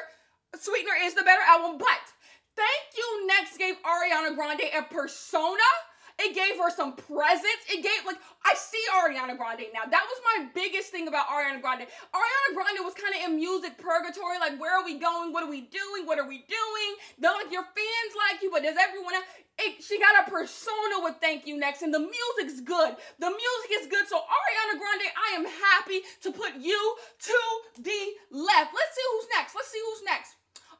Sweetener 0.55 0.97
is 1.03 1.13
the 1.13 1.23
better 1.23 1.43
album. 1.47 1.77
But 1.77 2.05
Thank 2.57 2.97
You 2.97 3.27
Next 3.27 3.57
gave 3.57 3.75
Ariana 3.83 4.35
Grande 4.35 4.65
a 4.75 4.81
persona 4.81 5.69
it 6.19 6.33
gave 6.33 6.57
her 6.57 6.69
some 6.73 6.97
presents. 6.97 7.63
It 7.69 7.83
gave 7.83 8.01
like 8.05 8.17
I 8.43 8.55
see 8.55 8.81
Ariana 8.97 9.37
Grande 9.37 9.69
now. 9.73 9.85
That 9.85 10.05
was 10.09 10.19
my 10.25 10.49
biggest 10.53 10.89
thing 10.89 11.07
about 11.07 11.27
Ariana 11.27 11.61
Grande. 11.61 11.85
Ariana 11.85 12.49
Grande 12.53 12.81
was 12.81 12.93
kind 12.97 13.13
of 13.13 13.29
in 13.29 13.37
music 13.37 13.77
purgatory. 13.77 14.39
Like, 14.39 14.59
where 14.59 14.73
are 14.73 14.83
we 14.83 14.97
going? 14.97 15.31
What 15.31 15.43
are 15.43 15.49
we 15.49 15.69
doing? 15.69 16.05
What 16.05 16.17
are 16.17 16.27
we 16.27 16.41
doing? 16.49 16.91
They're 17.19 17.33
like 17.33 17.51
your 17.51 17.63
fans 17.63 18.11
like 18.17 18.41
you, 18.41 18.49
but 18.49 18.63
does 18.63 18.77
everyone 18.81 19.13
else? 19.13 19.25
It, 19.59 19.81
she 19.83 19.99
got 19.99 20.25
a 20.25 20.29
persona 20.29 21.01
with 21.01 21.17
Thank 21.21 21.45
You 21.45 21.57
Next, 21.57 21.81
and 21.81 21.93
the 21.93 21.99
music's 22.01 22.61
good. 22.61 22.95
The 23.17 23.29
music 23.29 23.69
is 23.81 23.87
good. 23.87 24.07
So, 24.07 24.17
Ariana 24.17 24.77
Grande, 24.77 25.09
I 25.17 25.29
am 25.37 25.45
happy 25.45 26.01
to 26.21 26.31
put 26.31 26.55
you 26.57 26.77
to 27.25 27.39
the 27.81 28.01
left. 28.29 28.73
Let's 28.73 28.93
see 28.93 29.05
who's 29.13 29.27
next. 29.35 29.55
Let's 29.55 29.69
see 29.69 29.81
who's 29.81 30.03
next. 30.05 30.37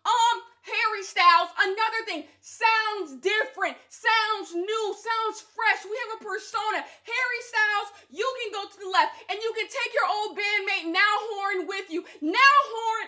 Um, 0.08 0.38
Harry 0.64 1.04
Styles, 1.04 1.52
another 1.60 2.02
thing, 2.08 2.24
sounds 2.40 3.20
different, 3.20 3.76
sounds 3.92 4.56
new, 4.56 4.86
sounds 4.96 5.44
fresh. 5.52 5.84
We 5.84 5.96
have 6.08 6.20
a 6.20 6.24
persona. 6.24 6.80
Harry 6.84 7.42
Styles, 7.44 7.90
you 8.12 8.28
can 8.40 8.52
go 8.56 8.64
to 8.68 8.78
the 8.80 8.92
left 8.92 9.16
and 9.28 9.40
you 9.40 9.52
can 9.56 9.68
take 9.68 9.92
your 9.92 10.08
old 10.08 10.36
bandmate 10.36 10.92
Niall 10.92 11.24
Horan 11.32 11.68
with 11.68 11.88
you. 11.92 12.04
Niall 12.22 12.64
Horan, 12.72 13.08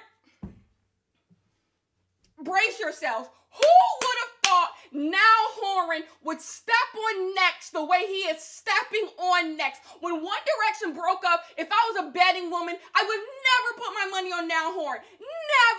brace 2.44 2.80
yourselves. 2.80 3.30
Who 3.52 3.76
would 4.06 4.18
have 4.24 4.36
thought 4.46 4.72
Niall 4.94 5.50
Horan 5.58 6.04
would 6.24 6.40
step 6.40 6.90
on 6.94 7.34
next 7.34 7.72
the 7.72 7.84
way 7.84 8.06
he 8.06 8.30
is 8.30 8.42
stepping 8.44 9.10
on 9.18 9.58
next? 9.58 9.82
When 10.02 10.22
One 10.24 10.44
Direction 10.46 10.94
broke 10.94 11.26
up, 11.26 11.44
if 11.58 11.68
I 11.72 11.82
was 11.92 12.06
a 12.06 12.12
betting 12.12 12.52
woman, 12.52 12.76
I 12.94 13.02
would 13.04 13.20
never 13.20 13.70
put 13.82 13.92
my 13.98 14.08
money 14.12 14.32
on 14.32 14.48
Niall 14.48 14.74
Horan. 14.74 15.02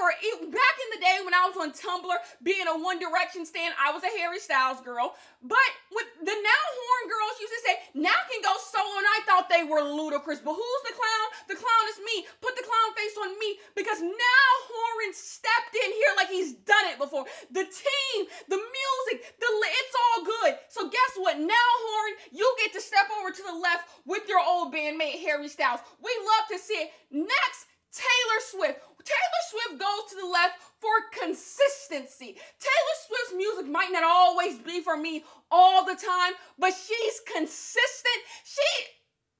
It, 0.08 0.40
back 0.48 0.76
in 0.80 0.88
the 0.96 1.00
day 1.04 1.18
when 1.20 1.36
I 1.36 1.44
was 1.44 1.60
on 1.60 1.76
Tumblr, 1.76 2.16
being 2.40 2.64
a 2.64 2.76
One 2.80 2.96
Direction 2.96 3.44
stan, 3.44 3.76
I 3.76 3.92
was 3.92 4.00
a 4.00 4.12
Harry 4.16 4.40
Styles 4.40 4.80
girl. 4.80 5.14
But 5.44 5.70
with 5.92 6.08
the 6.24 6.32
Niall 6.32 6.72
Horan 6.80 7.06
girls 7.12 7.36
used 7.40 7.52
to 7.52 7.62
say, 7.68 7.74
Niall 7.92 8.26
can 8.32 8.40
go 8.40 8.54
solo, 8.60 8.96
and 8.96 9.08
I 9.08 9.18
thought 9.28 9.52
they 9.52 9.64
were 9.68 9.84
ludicrous. 9.84 10.40
But 10.40 10.56
who's 10.56 10.82
the 10.88 10.96
clown? 10.96 11.26
The 11.52 11.58
clown 11.60 11.84
is 11.92 12.00
me. 12.00 12.24
Put 12.40 12.56
the 12.56 12.64
clown 12.64 12.90
face 12.96 13.16
on 13.20 13.30
me 13.36 13.60
because 13.76 14.00
Niall 14.00 14.58
Horan 14.72 15.12
stepped 15.12 15.76
in 15.76 15.90
here 15.92 16.12
like 16.16 16.32
he's 16.32 16.56
done 16.64 16.88
it 16.88 16.96
before. 16.96 17.28
The 17.52 17.68
team, 17.68 18.18
the 18.48 18.60
music, 18.60 19.36
the 19.36 19.50
it's 19.68 19.96
all 19.96 20.24
good. 20.24 20.52
So 20.68 20.88
guess 20.88 21.12
what? 21.16 21.38
Niall 21.38 21.78
Horan, 21.84 22.14
you 22.32 22.46
get 22.62 22.72
to 22.72 22.80
step 22.80 23.08
over 23.20 23.30
to 23.30 23.42
the 23.42 23.56
left 23.56 23.88
with 24.06 24.28
your 24.28 24.40
old 24.40 24.72
bandmate 24.72 25.20
Harry 25.24 25.48
Styles. 25.48 25.80
We 26.02 26.10
love 26.20 26.48
to 26.52 26.58
see 26.58 26.74
it. 26.74 26.90
Next, 27.10 27.66
Taylor 27.92 28.40
Swift. 28.50 28.80
Taylor 29.04 29.42
Swift 29.50 29.80
goes 29.80 30.10
to 30.10 30.16
the 30.16 30.26
left 30.26 30.54
for 30.78 30.90
consistency. 31.12 32.36
Taylor 32.58 32.96
Swift's 33.06 33.34
music 33.36 33.70
might 33.70 33.92
not 33.92 34.04
always 34.04 34.58
be 34.58 34.80
for 34.80 34.96
me 34.96 35.24
all 35.50 35.84
the 35.84 35.94
time, 35.94 36.32
but 36.58 36.72
she's 36.72 37.20
consistent. 37.26 38.20
She 38.44 38.62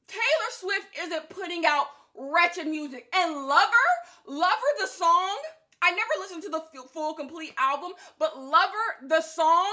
Taylor 0.07 0.51
Swift 0.51 0.87
isn't 1.03 1.29
putting 1.31 1.65
out 1.67 1.87
wretched 2.15 2.67
music. 2.67 3.07
And 3.15 3.47
Lover, 3.47 3.89
Lover 4.27 4.71
the 4.81 4.87
song, 4.87 5.39
I 5.83 5.93
never 5.93 6.11
listened 6.21 6.43
to 6.43 6.49
the 6.49 6.63
full 6.93 7.15
complete 7.15 7.55
album, 7.59 7.93
but 8.19 8.39
Lover 8.39 9.07
the 9.07 9.21
song 9.21 9.73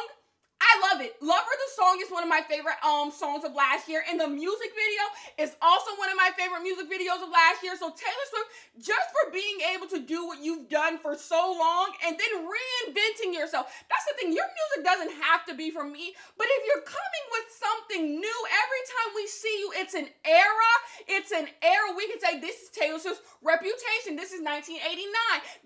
I 0.58 0.74
love 0.90 1.06
it. 1.06 1.14
Lover 1.22 1.54
the 1.54 1.72
song 1.78 2.02
is 2.02 2.10
one 2.10 2.24
of 2.24 2.30
my 2.30 2.42
favorite 2.50 2.82
um 2.82 3.14
songs 3.14 3.46
of 3.46 3.54
last 3.54 3.86
year, 3.88 4.02
and 4.10 4.20
the 4.20 4.28
music 4.28 4.74
video 4.74 5.04
is 5.38 5.54
also 5.62 5.94
one 6.02 6.10
of 6.10 6.18
my 6.18 6.34
favorite 6.34 6.66
music 6.66 6.90
videos 6.90 7.22
of 7.22 7.30
last 7.30 7.62
year. 7.62 7.78
So 7.78 7.94
Taylor 7.94 8.26
Swift, 8.34 8.50
just 8.82 9.08
for 9.14 9.30
being 9.30 9.62
able 9.70 9.86
to 9.94 10.02
do 10.02 10.26
what 10.26 10.42
you've 10.42 10.66
done 10.66 10.98
for 10.98 11.14
so 11.14 11.38
long 11.38 11.94
and 12.06 12.18
then 12.18 12.42
reinventing 12.42 13.38
yourself. 13.38 13.70
That's 13.86 14.06
the 14.10 14.18
thing. 14.18 14.34
Your 14.34 14.50
music 14.50 14.82
doesn't 14.82 15.14
have 15.22 15.46
to 15.46 15.54
be 15.54 15.70
for 15.70 15.86
me, 15.86 16.18
but 16.38 16.48
if 16.50 16.62
you're 16.66 16.86
coming 16.90 17.26
with 17.38 17.48
something 17.54 18.04
new 18.18 18.40
every 18.50 18.84
time 18.90 19.10
we 19.14 19.28
see 19.30 19.56
you, 19.62 19.70
it's 19.78 19.94
an 19.94 20.10
era. 20.26 20.74
It's 21.06 21.32
an 21.32 21.48
era. 21.62 21.94
We 21.94 22.10
can 22.10 22.20
say 22.20 22.42
this 22.42 22.66
is 22.66 22.70
Taylor 22.74 22.98
Swift's 22.98 23.22
reputation. 23.46 24.18
This 24.18 24.34
is 24.34 24.42
1989. 24.42 25.06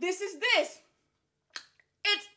This 0.03 0.19
is 0.19 0.35
this. 0.35 0.83
It's 2.03 2.27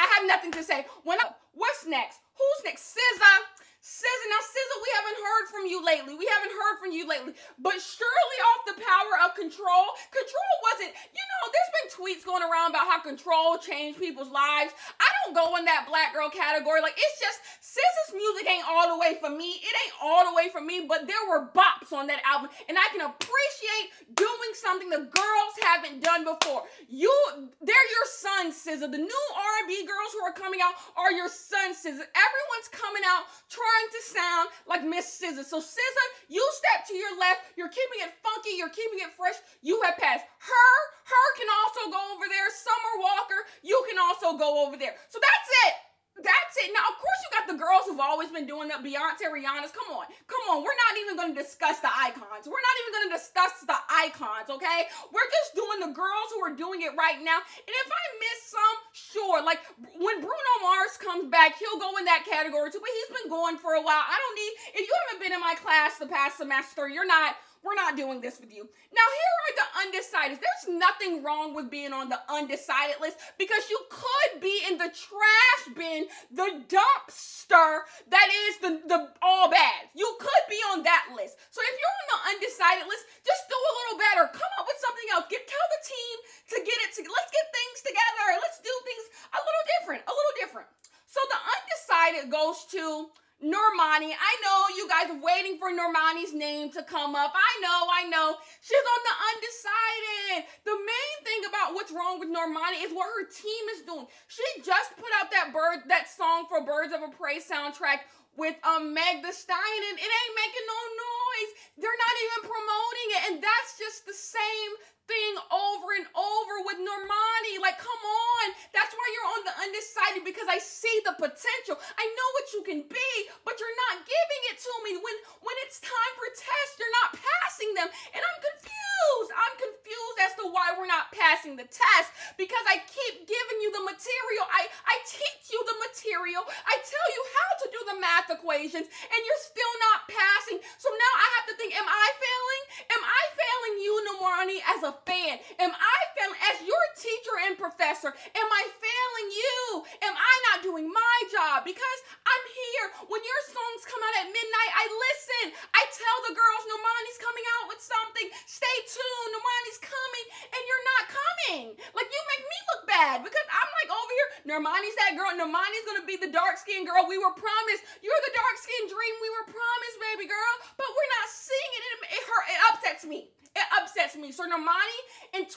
I 0.00 0.08
have 0.16 0.26
nothing 0.26 0.52
to 0.52 0.62
say. 0.64 0.86
When 1.04 1.18
I, 1.20 1.28
what's 1.60 1.86
next? 1.86 2.18
Who's 2.38 2.64
next? 2.64 2.96
SZA. 2.96 3.59
SZA. 3.90 4.26
Now, 4.30 4.38
SZA, 4.38 4.76
we 4.78 4.90
haven't 4.94 5.18
heard 5.18 5.46
from 5.50 5.64
you 5.66 5.78
lately. 5.82 6.14
We 6.14 6.30
haven't 6.30 6.54
heard 6.54 6.76
from 6.78 6.94
you 6.94 7.10
lately. 7.10 7.34
But 7.58 7.82
surely 7.82 8.38
off 8.54 8.62
the 8.70 8.78
power 8.78 9.14
of 9.26 9.34
control, 9.34 9.98
control 10.14 10.52
wasn't, 10.70 10.94
you 10.94 11.24
know, 11.26 11.42
there's 11.50 11.72
been 11.74 11.88
tweets 11.98 12.22
going 12.22 12.46
around 12.46 12.70
about 12.70 12.86
how 12.86 13.02
control 13.02 13.58
changed 13.58 13.98
people's 13.98 14.30
lives. 14.30 14.70
I 15.02 15.08
don't 15.26 15.34
go 15.34 15.58
in 15.58 15.66
that 15.66 15.90
black 15.90 16.14
girl 16.14 16.30
category. 16.30 16.78
Like, 16.78 16.94
it's 16.94 17.18
just, 17.18 17.42
SZA's 17.58 18.14
music 18.14 18.46
ain't 18.46 18.66
all 18.70 18.94
the 18.94 18.98
way 18.98 19.18
for 19.18 19.30
me. 19.30 19.58
It 19.58 19.74
ain't 19.74 19.96
all 19.98 20.22
the 20.22 20.34
way 20.38 20.54
for 20.54 20.62
me, 20.62 20.86
but 20.86 21.10
there 21.10 21.26
were 21.26 21.50
bops 21.50 21.90
on 21.90 22.06
that 22.06 22.22
album. 22.22 22.50
And 22.70 22.78
I 22.78 22.86
can 22.94 23.02
appreciate 23.02 24.14
doing 24.14 24.52
something 24.54 24.86
the 24.86 25.10
girls 25.10 25.54
haven't 25.66 25.98
done 26.02 26.22
before. 26.22 26.62
You, 26.86 27.10
they're 27.58 27.90
your 27.90 28.06
son, 28.06 28.54
SZA. 28.54 28.86
The 28.86 29.02
new 29.02 29.24
R&B 29.34 29.82
girls 29.82 30.14
who 30.14 30.22
are 30.22 30.34
coming 30.34 30.62
out 30.62 30.78
are 30.94 31.10
your 31.10 31.28
son, 31.28 31.74
SZA. 31.74 32.06
Everyone's 32.06 32.70
coming 32.70 33.02
out 33.06 33.26
trying 33.50 33.79
to 33.88 34.00
sound 34.04 34.46
like 34.68 34.84
Miss 34.84 35.08
SZA. 35.16 35.44
So 35.44 35.58
SZA, 35.58 36.04
you 36.28 36.44
step 36.52 36.86
to 36.88 36.94
your 36.94 37.16
left. 37.18 37.48
You're 37.56 37.72
keeping 37.72 38.04
it 38.04 38.12
funky. 38.22 38.54
You're 38.60 38.72
keeping 38.72 39.00
it 39.00 39.10
fresh. 39.16 39.40
You 39.64 39.80
have 39.82 39.96
passed. 39.96 40.24
Her, 40.24 40.72
her 41.08 41.26
can 41.40 41.48
also 41.64 41.90
go 41.90 42.00
over 42.14 42.26
there. 42.28 42.48
Summer 42.52 42.94
Walker, 43.02 43.40
you 43.64 43.76
can 43.88 43.98
also 43.98 44.36
go 44.38 44.66
over 44.66 44.76
there. 44.76 44.94
So 45.08 45.18
that's 45.18 45.48
it. 45.66 45.74
That's 46.20 46.54
it. 46.62 46.70
Now, 46.76 46.84
of 46.86 46.96
course, 47.00 47.09
the 47.50 47.58
girls 47.58 47.90
who've 47.90 48.00
always 48.00 48.30
been 48.30 48.46
doing 48.46 48.70
the 48.70 48.78
Beyonce, 48.78 49.26
Rihanna's. 49.26 49.74
Come 49.74 49.90
on. 49.90 50.06
Come 50.30 50.44
on. 50.54 50.62
We're 50.62 50.78
not 50.78 50.94
even 51.02 51.18
going 51.18 51.34
to 51.34 51.38
discuss 51.38 51.82
the 51.82 51.90
icons. 51.90 52.46
We're 52.46 52.62
not 52.62 52.76
even 52.86 52.90
going 52.94 53.06
to 53.10 53.14
discuss 53.18 53.54
the 53.66 53.78
icons, 53.90 54.46
okay? 54.46 54.86
We're 55.10 55.26
just 55.26 55.58
doing 55.58 55.78
the 55.82 55.92
girls 55.92 56.30
who 56.30 56.40
are 56.46 56.54
doing 56.54 56.86
it 56.86 56.94
right 56.94 57.18
now. 57.18 57.42
And 57.42 57.74
if 57.74 57.88
I 57.90 58.04
miss 58.22 58.38
some, 58.54 58.76
sure. 58.94 59.42
Like 59.42 59.66
when 59.98 60.22
Bruno 60.22 60.54
Mars 60.62 60.94
comes 61.02 61.26
back, 61.26 61.58
he'll 61.58 61.82
go 61.82 61.98
in 61.98 62.06
that 62.06 62.22
category 62.22 62.70
too. 62.70 62.78
But 62.78 62.94
he's 62.94 63.12
been 63.18 63.30
going 63.30 63.58
for 63.58 63.74
a 63.74 63.82
while. 63.82 64.04
I 64.06 64.14
don't 64.14 64.36
need, 64.38 64.52
if 64.78 64.84
you 64.86 64.94
haven't 65.06 65.20
been 65.20 65.34
in 65.34 65.42
my 65.42 65.58
class 65.58 65.98
the 65.98 66.06
past 66.06 66.38
semester, 66.38 66.86
you're 66.86 67.08
not 67.08 67.34
we're 67.62 67.74
not 67.74 67.96
doing 67.96 68.20
this 68.20 68.40
with 68.40 68.52
you. 68.52 68.64
Now, 68.64 69.06
here 69.20 69.36
are 69.44 69.54
the 69.60 69.68
undecideds. 69.84 70.40
There's 70.40 70.78
nothing 70.78 71.22
wrong 71.22 71.54
with 71.54 71.70
being 71.70 71.92
on 71.92 72.08
the 72.08 72.20
undecided 72.28 72.96
list 73.00 73.18
because 73.36 73.68
you 73.68 73.78
could 73.90 74.40
be 74.40 74.64
in 74.68 74.78
the 74.78 74.88
trash 74.88 75.62
bin, 75.76 76.06
the 76.32 76.64
dumpster 76.68 77.84
that 78.08 78.28
is 78.48 78.54
the, 78.64 78.72
the 78.88 79.12
all 79.20 79.50
bad. 79.50 79.92
You 79.92 80.08
could 80.18 80.44
be 80.48 80.60
on 80.72 80.82
that 80.88 81.12
list. 81.12 81.36
So 81.52 81.60
if 81.60 81.74
you're 81.76 81.96
on 82.00 82.08
the 82.08 82.20
undecided 82.32 82.86
list, 82.88 83.04
just 83.26 83.44
do 83.50 83.58
a 83.58 83.72
little 83.84 83.98
better. 84.00 84.24
Come 84.32 84.52
up 84.56 84.64
with 84.64 84.80
something 84.80 85.08
else. 85.12 85.26
Get 85.28 85.44
tell 85.44 85.68
the 85.68 85.82
team 85.84 86.16
to 86.54 86.56
get 86.64 86.78
it 86.88 86.90
to 86.96 87.00
let's 87.04 87.32
get 87.34 87.46
things 87.52 87.78
together. 87.84 88.40
Let's 88.40 88.60
do 88.64 88.72
things 88.88 89.04
a 89.36 89.40
little 89.40 89.66
different, 89.76 90.02
a 90.08 90.14
little 90.14 90.36
different. 90.40 90.68
So 91.10 91.20
the 91.28 91.40
undecided 91.42 92.24
goes 92.30 92.64
to 92.72 93.10
Normani. 93.40 94.12
I 94.12 94.32
know 94.44 94.58
you 94.76 94.84
guys 94.88 95.08
are 95.08 95.20
waiting 95.20 95.56
for 95.56 95.72
Normani's 95.72 96.34
name 96.36 96.70
to 96.76 96.82
come 96.82 97.14
up. 97.16 97.32
I 97.32 97.52
know, 97.64 97.80
I 97.88 98.04
know. 98.04 98.36
She's 98.60 98.84
on 98.84 99.00
the 99.08 99.16
undecided. 99.32 100.44
The 100.68 100.76
main 100.76 101.16
thing 101.24 101.48
about 101.48 101.72
what's 101.72 101.90
wrong 101.90 102.20
with 102.20 102.28
Normani 102.28 102.84
is 102.84 102.92
what 102.92 103.08
her 103.08 103.24
team 103.24 103.64
is 103.72 103.82
doing. 103.82 104.06
She 104.28 104.44
just 104.60 104.92
put 104.96 105.08
out 105.20 105.30
that 105.32 105.52
bird 105.52 105.88
that 105.88 106.08
song 106.08 106.46
for 106.48 106.60
Birds 106.60 106.92
of 106.92 107.00
a 107.00 107.08
Prey 107.08 107.40
soundtrack 107.40 108.04
with 108.36 108.56
um 108.62 108.94
Meg 108.94 109.24
the 109.24 109.32
Stallion 109.32 109.84
and 109.88 109.98
it 109.98 110.10
ain't 110.10 110.36
making 110.36 110.66
no 110.68 110.80
noise. 111.00 111.29
They're 111.78 112.00
not 112.00 112.16
even 112.24 112.40
promoting 112.48 113.08
it 113.16 113.22
and 113.30 113.34
that's 113.42 113.78
just 113.78 114.04
the 114.06 114.16
same 114.16 114.70
thing 115.10 115.34
over 115.50 115.88
and 115.98 116.06
over 116.14 116.54
with 116.70 116.78
Normani. 116.78 117.58
Like, 117.58 117.82
come 117.82 118.02
on. 118.06 118.46
That's 118.70 118.94
why 118.94 119.06
you're 119.10 119.30
on 119.34 119.42
the 119.42 119.54
undecided 119.66 120.22
because 120.22 120.46
I 120.46 120.62
see 120.62 121.02
the 121.02 121.18
potential. 121.18 121.74
I 121.98 122.06
know 122.06 122.28
what 122.38 122.46
you 122.54 122.60
can 122.62 122.80
be, 122.86 123.10
but 123.42 123.58
you're 123.58 123.80
not 123.90 124.06
giving 124.06 124.42
it 124.54 124.56
to 124.62 124.72
me. 124.86 124.92
When 125.02 125.16
when 125.42 125.56
it's 125.66 125.82
time 125.82 126.14
for 126.14 126.30
tests, 126.30 126.78
you're 126.78 126.96
not 127.02 127.18
passing 127.18 127.74
them. 127.74 127.90
And 128.14 128.22
I'm 128.22 128.38
confused. 128.38 129.30
I'm 129.34 129.56
confused 129.58 130.18
as 130.22 130.32
to 130.38 130.44
why 130.54 130.78
we're 130.78 130.90
not 130.90 131.10
passing 131.10 131.58
the 131.58 131.66
test 131.66 132.14
because 132.38 132.64
I 132.70 132.78
keep 132.86 133.26
giving 133.26 133.58
you 133.64 133.74
the 133.74 133.82
material. 133.82 134.44
I, 134.46 134.70
I 134.86 134.96
teach 135.08 135.50
you 135.50 135.60
the 135.66 135.78
material. 135.90 136.46
I 136.46 136.76
tell 136.78 137.08
you 137.10 137.22
how 137.34 137.50
to 137.58 137.66
do 137.74 137.80
the 137.90 137.98
math 137.98 138.28
equations, 138.30 138.86
and 138.86 139.20
you're 139.26 139.44
still 139.44 139.74
not 139.90 140.06
passing. 140.06 140.62
So 140.78 140.88
now 140.92 141.14
I 141.20 141.26
have 141.36 141.46
to 141.52 141.54
think, 141.60 141.76
am 141.76 141.84
I 141.84 142.06
failing? 142.16 142.62
Am 142.96 143.02
I 143.04 143.22
failing 143.36 143.74
you, 143.84 143.92
Normani, 144.08 144.58
as 144.72 144.80
a 144.88 144.92
fan? 145.04 145.36
Am 145.60 145.72
I 145.76 145.98
failing 146.16 146.40
as 146.48 146.64
your 146.64 146.84
teacher 146.96 147.36
and 147.44 147.60
professor? 147.60 148.08
Am 148.08 148.48
I 148.48 148.64
failing 148.80 149.28
you? 149.28 149.60
Am 150.08 150.16
I 150.16 150.34
not 150.48 150.64
doing 150.64 150.88
my 150.88 151.16
job? 151.28 151.68
Because 151.68 152.00
I'm 152.24 152.44
here. 152.48 152.86
When 153.12 153.20
your 153.20 153.42
songs 153.52 153.84
come 153.84 154.00
out 154.00 154.16
at 154.24 154.32
midnight, 154.32 154.72
I 154.72 154.84
listen. 154.88 155.44
I 155.76 155.82
tell 155.92 156.18
the 156.24 156.34
girls 156.36 156.64
Normani's 156.72 157.20
coming 157.20 157.46
out 157.60 157.68
with 157.68 157.80
something. 157.84 158.26
Stay 158.48 158.76
tuned. 158.88 159.30
Normani's 159.36 159.80
coming, 159.84 160.26
and 160.56 160.62
you're 160.64 160.86
not 160.96 161.04
coming. 161.12 161.64
Like 161.92 162.08
you 162.08 162.22
make 162.32 162.44
me 162.48 162.58
look 162.72 162.82
bad 162.88 163.16
because 163.20 163.46
I'm 163.52 163.70
like 163.84 163.90
over 163.92 164.12
here. 164.16 164.28
Normani's 164.56 164.96
that 165.04 165.20
girl. 165.20 165.36
Normani's 165.36 165.84
gonna 165.84 166.06
be 166.08 166.16
the 166.16 166.32
dark 166.32 166.56
skinned 166.56 166.88
girl 166.88 167.04
we 167.04 167.20
were 167.20 167.36
promised. 167.36 167.84
You're 168.00 168.22
the 168.24 168.34
dark 168.34 168.56
skinned 168.56 168.88
dream 168.88 169.14
we 169.20 169.30
were 169.36 169.46
promised, 169.52 169.96
baby 170.00 170.26
girl. 170.30 170.54
But 170.80 170.88
we're 170.96 171.09
not 171.10 171.26
seeing 171.28 171.72
it. 171.74 171.82
It, 171.82 171.98
it, 172.14 172.22
hurt, 172.24 172.44
it 172.46 172.60
upsets 172.70 173.04
me. 173.04 173.30
It 173.50 173.66
upsets 173.82 174.14
me. 174.14 174.30
So 174.30 174.46
Normani, 174.46 174.98
in 175.34 175.42
2020, 175.42 175.50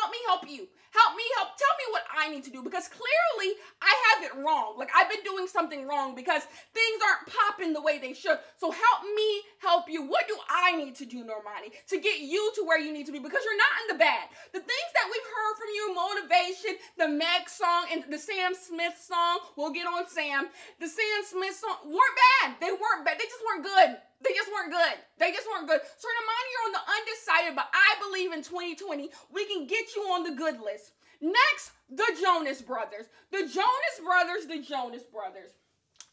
help 0.00 0.10
me 0.10 0.18
help 0.24 0.44
you. 0.48 0.64
Help 0.90 1.14
me 1.14 1.22
help. 1.36 1.54
Tell 1.54 1.76
me 1.76 1.86
what 1.92 2.04
I 2.10 2.32
need 2.32 2.42
to 2.44 2.50
do 2.50 2.62
because 2.64 2.88
clearly 2.88 3.54
I 3.80 3.92
have 4.10 4.24
it 4.24 4.34
wrong. 4.40 4.74
Like 4.78 4.90
I've 4.96 5.08
been 5.08 5.22
doing 5.22 5.46
something 5.46 5.86
wrong 5.86 6.16
because 6.16 6.42
things 6.74 6.98
aren't 7.04 7.28
popping 7.28 7.72
the 7.72 7.82
way 7.82 7.98
they 7.98 8.14
should. 8.14 8.40
So 8.56 8.72
help 8.72 9.00
me 9.14 9.42
help 9.60 9.84
you. 9.88 10.02
What 10.02 10.26
do 10.26 10.36
I 10.48 10.74
need 10.74 10.96
to 10.96 11.06
do, 11.06 11.22
Normani, 11.22 11.70
to 11.88 12.00
get 12.00 12.20
you 12.20 12.50
to 12.56 12.64
where 12.64 12.80
you 12.80 12.92
need 12.92 13.06
to 13.06 13.12
be? 13.12 13.20
Because 13.20 13.44
you're 13.44 13.60
not 13.60 13.74
in 13.84 13.86
the 13.94 14.00
bad. 14.00 14.32
The 14.52 14.64
things 14.64 14.90
that 14.96 15.06
we've 15.06 15.30
heard 15.30 15.54
from 15.60 15.70
you, 15.76 15.84
motivation, 15.94 16.72
the 16.96 17.08
Meg 17.08 17.48
song 17.48 17.86
and 17.92 18.04
the 18.10 18.18
Sam 18.18 18.54
Smith 18.56 18.98
song. 18.98 19.40
We'll 19.56 19.72
get 19.72 19.86
on 19.86 20.08
Sam. 20.08 20.48
The 20.80 20.88
Sam 20.88 21.20
Smith 21.22 21.54
song 21.54 21.84
weren't 21.84 22.18
bad. 22.42 22.56
They 22.60 22.72
weren't 22.72 23.04
bad. 23.04 23.20
They 23.20 23.28
just 23.28 23.44
weren't 23.46 23.64
good. 23.64 24.09
They 24.22 24.32
just 24.36 24.50
weren't 24.52 24.72
good. 24.72 24.96
They 25.18 25.32
just 25.32 25.48
weren't 25.48 25.68
good. 25.68 25.80
So 25.80 26.06
Normani, 26.08 26.48
you're 26.52 26.68
on 26.68 26.76
the 26.76 26.84
undecided, 26.92 27.56
but 27.56 27.68
I 27.72 27.90
believe 28.04 28.32
in 28.32 28.42
2020 28.42 29.10
we 29.32 29.44
can 29.46 29.66
get 29.66 29.96
you 29.96 30.02
on 30.12 30.24
the 30.24 30.36
good 30.36 30.60
list. 30.60 30.92
Next, 31.20 31.72
the 31.88 32.06
Jonas 32.20 32.62
Brothers. 32.62 33.06
The 33.30 33.44
Jonas 33.48 33.96
Brothers, 34.04 34.46
the 34.46 34.60
Jonas 34.60 35.04
Brothers. 35.04 35.52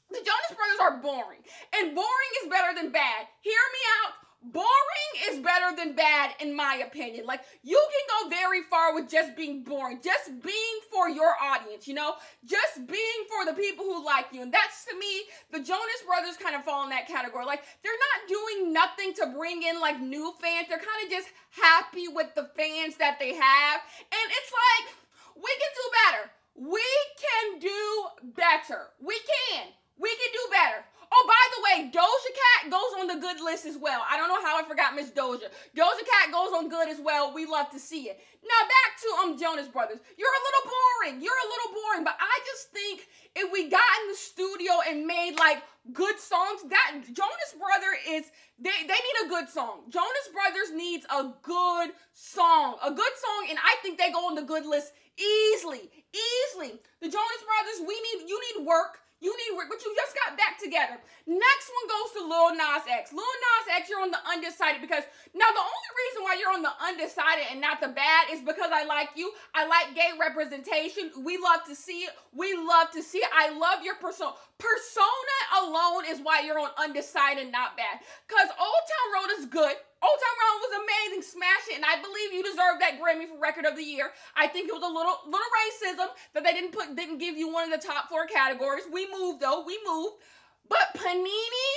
The 0.09 0.23
Jonas 0.23 0.55
Brothers 0.55 0.79
are 0.79 0.97
boring, 1.03 1.43
and 1.75 1.93
boring 1.93 2.33
is 2.43 2.49
better 2.49 2.73
than 2.73 2.91
bad. 2.91 3.27
Hear 3.41 3.53
me 3.53 3.81
out. 3.99 4.26
Boring 4.51 5.13
is 5.29 5.39
better 5.39 5.75
than 5.75 5.95
bad, 5.95 6.31
in 6.39 6.55
my 6.55 6.83
opinion. 6.85 7.25
Like, 7.25 7.41
you 7.63 7.81
can 7.91 8.29
go 8.29 8.35
very 8.35 8.61
far 8.69 8.93
with 8.93 9.09
just 9.09 9.35
being 9.35 9.63
boring, 9.63 9.99
just 10.03 10.41
being 10.41 10.77
for 10.91 11.09
your 11.09 11.33
audience, 11.41 11.87
you 11.87 11.93
know? 11.93 12.13
Just 12.45 12.87
being 12.87 13.21
for 13.27 13.45
the 13.45 13.59
people 13.59 13.83
who 13.83 14.05
like 14.05 14.27
you. 14.31 14.41
And 14.41 14.53
that's 14.53 14.85
to 14.85 14.97
me, 14.97 15.23
the 15.51 15.59
Jonas 15.59 16.03
Brothers 16.05 16.37
kind 16.37 16.55
of 16.55 16.63
fall 16.63 16.83
in 16.83 16.89
that 16.91 17.07
category. 17.07 17.45
Like, 17.45 17.63
they're 17.83 17.91
not 17.91 18.29
doing 18.29 18.73
nothing 18.73 19.13
to 19.15 19.33
bring 19.35 19.63
in 19.63 19.81
like 19.81 19.99
new 19.99 20.33
fans, 20.41 20.67
they're 20.69 20.77
kind 20.77 21.03
of 21.03 21.11
just 21.11 21.29
happy 21.49 22.07
with 22.07 22.33
the 22.35 22.49
fans 22.55 22.95
that 22.97 23.17
they 23.19 23.33
have. 23.33 23.81
And 23.99 24.27
it's 24.31 24.53
like, 24.53 24.95
we 25.35 25.51
can 25.59 25.71
do 25.75 25.85
better. 26.05 26.31
We 26.55 26.85
can 27.19 27.59
do 27.59 28.31
better. 28.35 28.87
We 28.99 29.19
can. 29.19 29.67
We 29.99 30.09
can 30.09 30.31
do 30.33 30.51
better. 30.51 30.85
Oh, 31.11 31.23
by 31.25 31.43
the 31.55 31.61
way, 31.63 31.91
Doja 31.91 32.31
Cat 32.35 32.71
goes 32.71 32.91
on 32.99 33.07
the 33.07 33.15
good 33.15 33.39
list 33.39 33.65
as 33.65 33.77
well. 33.77 34.03
I 34.09 34.17
don't 34.17 34.27
know 34.27 34.43
how 34.43 34.59
I 34.59 34.67
forgot 34.67 34.95
Miss 34.95 35.09
Doja. 35.09 35.47
Doja 35.75 36.03
Cat 36.03 36.31
goes 36.31 36.51
on 36.53 36.69
good 36.69 36.89
as 36.89 36.99
well. 36.99 37.33
We 37.33 37.45
love 37.45 37.69
to 37.71 37.79
see 37.79 38.09
it. 38.09 38.19
Now 38.43 38.61
back 38.67 38.91
to 39.01 39.07
um 39.23 39.39
Jonas 39.39 39.67
Brothers. 39.67 39.99
You're 40.17 40.27
a 40.27 40.43
little 40.43 40.65
boring. 40.71 41.21
You're 41.23 41.31
a 41.37 41.49
little 41.49 41.71
boring, 41.81 42.03
but 42.03 42.15
I 42.19 42.35
just 42.45 42.71
think 42.71 43.07
if 43.35 43.51
we 43.51 43.69
got 43.69 43.87
in 44.03 44.11
the 44.11 44.17
studio 44.17 44.73
and 44.87 45.07
made 45.07 45.35
like 45.39 45.63
good 45.93 46.19
songs, 46.19 46.61
that 46.69 47.03
Jonas 47.07 47.51
Brother 47.55 47.91
is 48.07 48.25
they 48.59 48.75
they 48.83 48.99
need 48.99 49.17
a 49.25 49.29
good 49.29 49.49
song. 49.49 49.87
Jonas 49.89 50.27
Brothers 50.33 50.75
needs 50.75 51.05
a 51.07 51.31
good 51.41 51.91
song, 52.13 52.75
a 52.83 52.91
good 52.91 53.15
song, 53.15 53.47
and 53.49 53.59
I 53.59 53.75
think 53.81 53.97
they 53.97 54.11
go 54.11 54.27
on 54.27 54.35
the 54.35 54.43
good 54.43 54.65
list 54.65 54.91
easily, 55.17 55.89
easily. 56.11 56.79
The 57.01 57.09
Jonas 57.09 57.43
Brothers, 57.47 57.87
we 57.87 57.95
need 57.95 58.27
you 58.27 58.39
need 58.55 58.65
work. 58.65 58.99
You 59.19 59.33
need 59.33 59.57
work, 59.57 59.65
but 59.69 59.81
you 59.81 59.89
just 59.97 60.13
got 60.13 60.37
back 60.37 60.61
together. 60.61 61.01
Next 61.25 61.67
one 61.73 61.87
goes 61.89 62.09
to 62.13 62.21
Lil 62.21 62.53
Nas 62.53 62.85
X. 62.85 63.11
Lil 63.11 63.25
Nas 63.25 63.65
X, 63.73 63.89
you're 63.89 64.01
on 64.01 64.11
the 64.11 64.21
undecided 64.29 64.79
because 64.79 65.03
now 65.33 65.49
the 65.49 65.65
only 65.65 65.91
reason 66.05 66.21
why 66.21 66.37
you're 66.37 66.53
on 66.53 66.61
the 66.61 66.75
undecided 66.77 67.49
and 67.49 67.59
not 67.59 67.81
the 67.81 67.89
bad 67.89 68.29
is 68.29 68.41
because 68.41 68.69
I 68.69 68.85
like 68.85 69.09
you. 69.15 69.33
I 69.55 69.65
like 69.65 69.95
gay 69.95 70.13
representation. 70.19 71.09
We 71.25 71.37
love 71.37 71.65
to 71.65 71.75
see 71.75 72.05
it. 72.05 72.13
We 72.33 72.53
love 72.53 72.91
to 72.91 73.01
see 73.01 73.19
it. 73.19 73.29
I 73.33 73.57
love 73.57 73.83
your 73.83 73.95
persona. 73.95 74.33
Persona 74.57 75.36
alone 75.63 76.03
is 76.07 76.19
why 76.21 76.41
you're 76.41 76.59
on 76.59 76.69
undecided, 76.77 77.51
not 77.51 77.77
bad. 77.77 77.99
Because 78.27 78.49
Old 78.59 78.83
Town 78.85 79.07
Road 79.13 79.29
is 79.39 79.45
good. 79.45 79.75
Old 79.97 80.19
Town 80.21 80.37
Road 80.37 80.59
was 80.61 80.73
amazing, 80.77 81.21
smash 81.25 81.65
it, 81.73 81.81
and 81.81 81.85
I 81.85 81.97
believe 81.97 82.29
you 82.29 82.43
deserve 82.45 82.77
that 82.79 83.01
Grammy 83.01 83.25
for 83.25 83.41
Record 83.41 83.65
of 83.65 83.75
the 83.75 83.83
Year. 83.83 84.13
I 84.35 84.47
think 84.47 84.69
it 84.69 84.73
was 84.73 84.85
a 84.85 84.93
little 84.93 85.25
little 85.25 85.51
racism 85.65 86.13
that 86.33 86.43
they 86.43 86.53
didn't 86.53 86.71
put 86.71 86.95
didn't 86.95 87.17
give 87.17 87.35
you 87.35 87.51
one 87.51 87.65
of 87.65 87.73
the 87.73 87.81
top 87.81 88.09
four 88.09 88.27
categories. 88.27 88.85
We 88.91 89.09
moved 89.09 89.41
though, 89.41 89.65
we 89.65 89.79
moved. 89.85 90.21
But 90.69 90.93
Panini, 90.93 91.71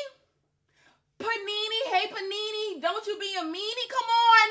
Panini, 1.19 1.81
hey 1.89 2.13
Panini, 2.13 2.83
don't 2.83 3.07
you 3.07 3.17
be 3.19 3.33
a 3.41 3.45
meanie? 3.45 3.89
Come 3.89 4.11
on, 4.11 4.47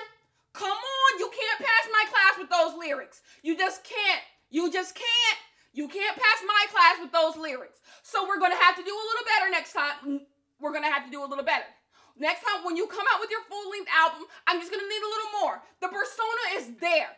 come 0.53 0.77
on, 0.77 1.19
you 1.19 1.29
can't 1.29 1.59
pass 1.59 1.85
my 1.91 2.05
class 2.09 2.39
with 2.39 2.49
those 2.49 2.73
lyrics. 2.79 3.21
You 3.43 3.55
just 3.55 3.83
can't. 3.83 4.23
You 4.49 4.71
just 4.71 4.95
can't. 4.95 5.39
You 5.73 5.87
can't 5.87 6.17
pass 6.17 6.39
my 6.45 6.65
class 6.71 6.95
with 7.01 7.11
those 7.11 7.37
lyrics. 7.37 7.79
So 8.03 8.27
we're 8.27 8.39
gonna 8.39 8.57
have 8.57 8.75
to 8.75 8.83
do 8.83 8.91
a 8.93 9.05
little 9.13 9.25
better 9.25 9.51
next 9.51 9.73
time. 9.73 10.21
We're 10.59 10.73
gonna 10.73 10.91
have 10.91 11.05
to 11.05 11.11
do 11.11 11.23
a 11.23 11.27
little 11.29 11.45
better. 11.45 11.65
Next 12.17 12.43
time 12.43 12.65
when 12.65 12.75
you 12.75 12.87
come 12.87 13.05
out 13.13 13.21
with 13.21 13.29
your 13.29 13.41
full 13.47 13.69
length 13.71 13.89
album, 13.95 14.27
I'm 14.47 14.59
just 14.59 14.71
gonna 14.71 14.83
need 14.83 15.03
a 15.03 15.13
little 15.13 15.31
more. 15.41 15.61
The 15.79 15.87
persona 15.87 16.43
is 16.57 16.75
there. 16.81 17.15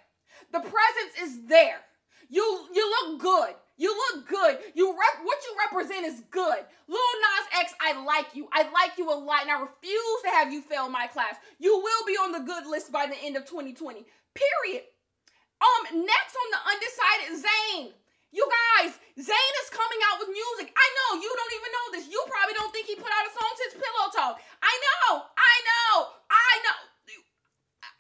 The 0.52 0.60
presence 0.60 1.14
is 1.22 1.48
there. 1.48 1.82
You 2.30 2.44
you 2.74 2.86
look 2.90 3.22
good. 3.22 3.56
You 3.78 3.90
look 3.90 4.28
good. 4.28 4.60
You 4.76 4.92
rep 4.92 5.26
what 5.26 5.40
you 5.44 5.58
represent 5.66 6.06
is 6.06 6.22
good. 6.30 6.60
Lil 6.88 7.12
Nas 7.24 7.62
X, 7.62 7.74
I 7.82 8.04
like 8.04 8.36
you. 8.36 8.48
I 8.54 8.70
like 8.72 8.98
you 8.98 9.10
a 9.12 9.16
lot, 9.16 9.42
and 9.42 9.52
I 9.52 9.60
refuse 9.60 10.22
to 10.24 10.30
have 10.30 10.52
you 10.54 10.62
fail 10.62 10.88
my 10.88 11.08
class. 11.08 11.36
You 11.58 11.78
will 11.78 12.06
be 12.06 12.14
on 12.14 12.32
the 12.32 12.42
good 12.42 12.68
list 12.68 12.92
by 12.92 13.08
the 13.08 13.18
end 13.24 13.38
of 13.38 13.46
2020. 13.46 14.06
Period. 14.36 14.84
Um, 15.62 16.06
next 16.06 16.36
on 16.36 16.48
the 16.52 16.62
undecided 16.70 17.46
Zayn. 17.46 18.01
You 18.32 18.48
guys, 18.48 18.96
Zayn 19.20 19.54
is 19.64 19.70
coming 19.70 20.02
out 20.08 20.24
with 20.24 20.32
music. 20.32 20.72
I 20.72 20.88
know 20.96 21.20
you 21.20 21.28
don't 21.28 21.54
even 21.60 21.72
know 21.72 21.88
this. 22.00 22.06
You 22.08 22.20
probably 22.32 22.56
don't 22.56 22.72
think 22.72 22.88
he 22.88 22.96
put 22.96 23.12
out 23.12 23.28
a 23.28 23.32
song 23.36 23.54
since 23.60 23.76
Pillow 23.76 24.08
Talk. 24.16 24.40
I 24.64 24.74
know, 24.80 25.28
I 25.36 25.56
know, 25.68 25.92
I 26.32 26.52
know. 26.64 26.80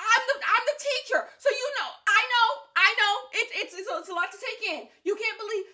I'm 0.02 0.24
the 0.26 0.36
I'm 0.42 0.66
the 0.66 0.78
teacher, 0.82 1.22
so 1.38 1.50
you 1.52 1.68
know. 1.78 1.90
I 2.08 2.22
know, 2.26 2.48
I 2.74 2.90
know. 2.98 3.14
It's 3.38 3.52
it's 3.54 3.74
it's 3.78 3.90
a, 3.92 3.96
it's 4.02 4.10
a 4.10 4.18
lot 4.18 4.32
to 4.34 4.40
take 4.40 4.62
in. 4.66 4.82
You 5.06 5.14
can't 5.16 5.38
believe. 5.38 5.66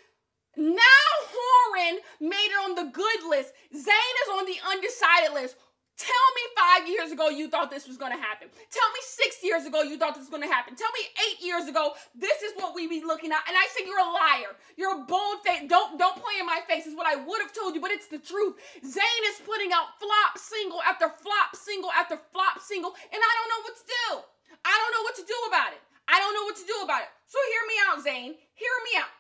Niall 0.58 1.22
Horan 1.30 2.02
made 2.20 2.50
it 2.50 2.60
on 2.65 2.74
the 2.74 2.89
good 2.91 3.22
list. 3.30 3.54
Zayn 3.72 4.13
is 4.26 4.30
on 4.34 4.43
the 4.50 4.58
undecided 4.74 5.34
list. 5.38 5.56
Tell 5.98 6.30
me 6.38 6.43
five 6.54 6.84
years 6.89 7.12
ago 7.12 7.30
you 7.30 7.50
thought 7.50 7.72
this 7.72 7.88
was 7.88 7.98
gonna 7.98 8.17
happen. 8.17 8.50
Tell 8.70 8.89
me 8.93 9.02
six 9.02 9.41
years 9.41 9.65
ago 9.65 9.82
you 9.82 9.98
thought 9.98 10.13
this 10.13 10.30
was 10.30 10.34
gonna 10.34 10.52
happen. 10.52 10.76
Tell 10.76 10.91
me 10.93 11.10
eight 11.26 11.41
years 11.41 11.67
ago 11.67 11.93
this 12.13 12.37
we 12.78 12.86
be 12.86 13.02
looking 13.02 13.34
at. 13.34 13.42
And 13.50 13.58
I 13.58 13.66
said 13.74 13.90
you're 13.90 13.98
a 13.98 14.13
liar. 14.13 14.54
You're 14.78 15.02
a 15.02 15.04
bold 15.10 15.42
face. 15.42 15.66
Don't 15.66 15.98
don't 15.98 16.13
play 16.13 16.38
in 16.38 16.46
my 16.46 16.62
face. 16.70 16.86
Is 16.86 16.94
what 16.94 17.10
I 17.10 17.18
would 17.18 17.42
have 17.42 17.52
told 17.52 17.74
you, 17.74 17.82
but 17.82 17.90
it's 17.90 18.06
the 18.06 18.22
truth. 18.22 18.54
Zayn 18.86 19.22
is 19.34 19.42
putting 19.42 19.74
out 19.74 19.98
flop 19.98 20.38
single 20.38 20.86
after 20.86 21.10
flop 21.10 21.58
single 21.58 21.90
after 21.98 22.22
flop 22.30 22.62
single, 22.62 22.94
and 22.94 23.18
I 23.18 23.32
don't 23.42 23.50
know 23.50 23.62
what 23.66 23.76
to 23.82 23.86
do. 23.90 24.08
I 24.62 24.74
don't 24.78 24.94
know 24.94 25.04
what 25.10 25.18
to 25.18 25.26
do 25.26 25.40
about 25.50 25.74
it. 25.74 25.82
I 26.06 26.22
don't 26.22 26.38
know 26.38 26.46
what 26.46 26.56
to 26.62 26.68
do 26.70 26.78
about 26.86 27.02
it. 27.02 27.12
So 27.26 27.42
hear 27.50 27.63
me 27.66 27.76
out, 27.90 27.98
Zayn. 28.00 28.32
Hear 28.54 28.76
me 28.86 28.94
out. 29.02 29.17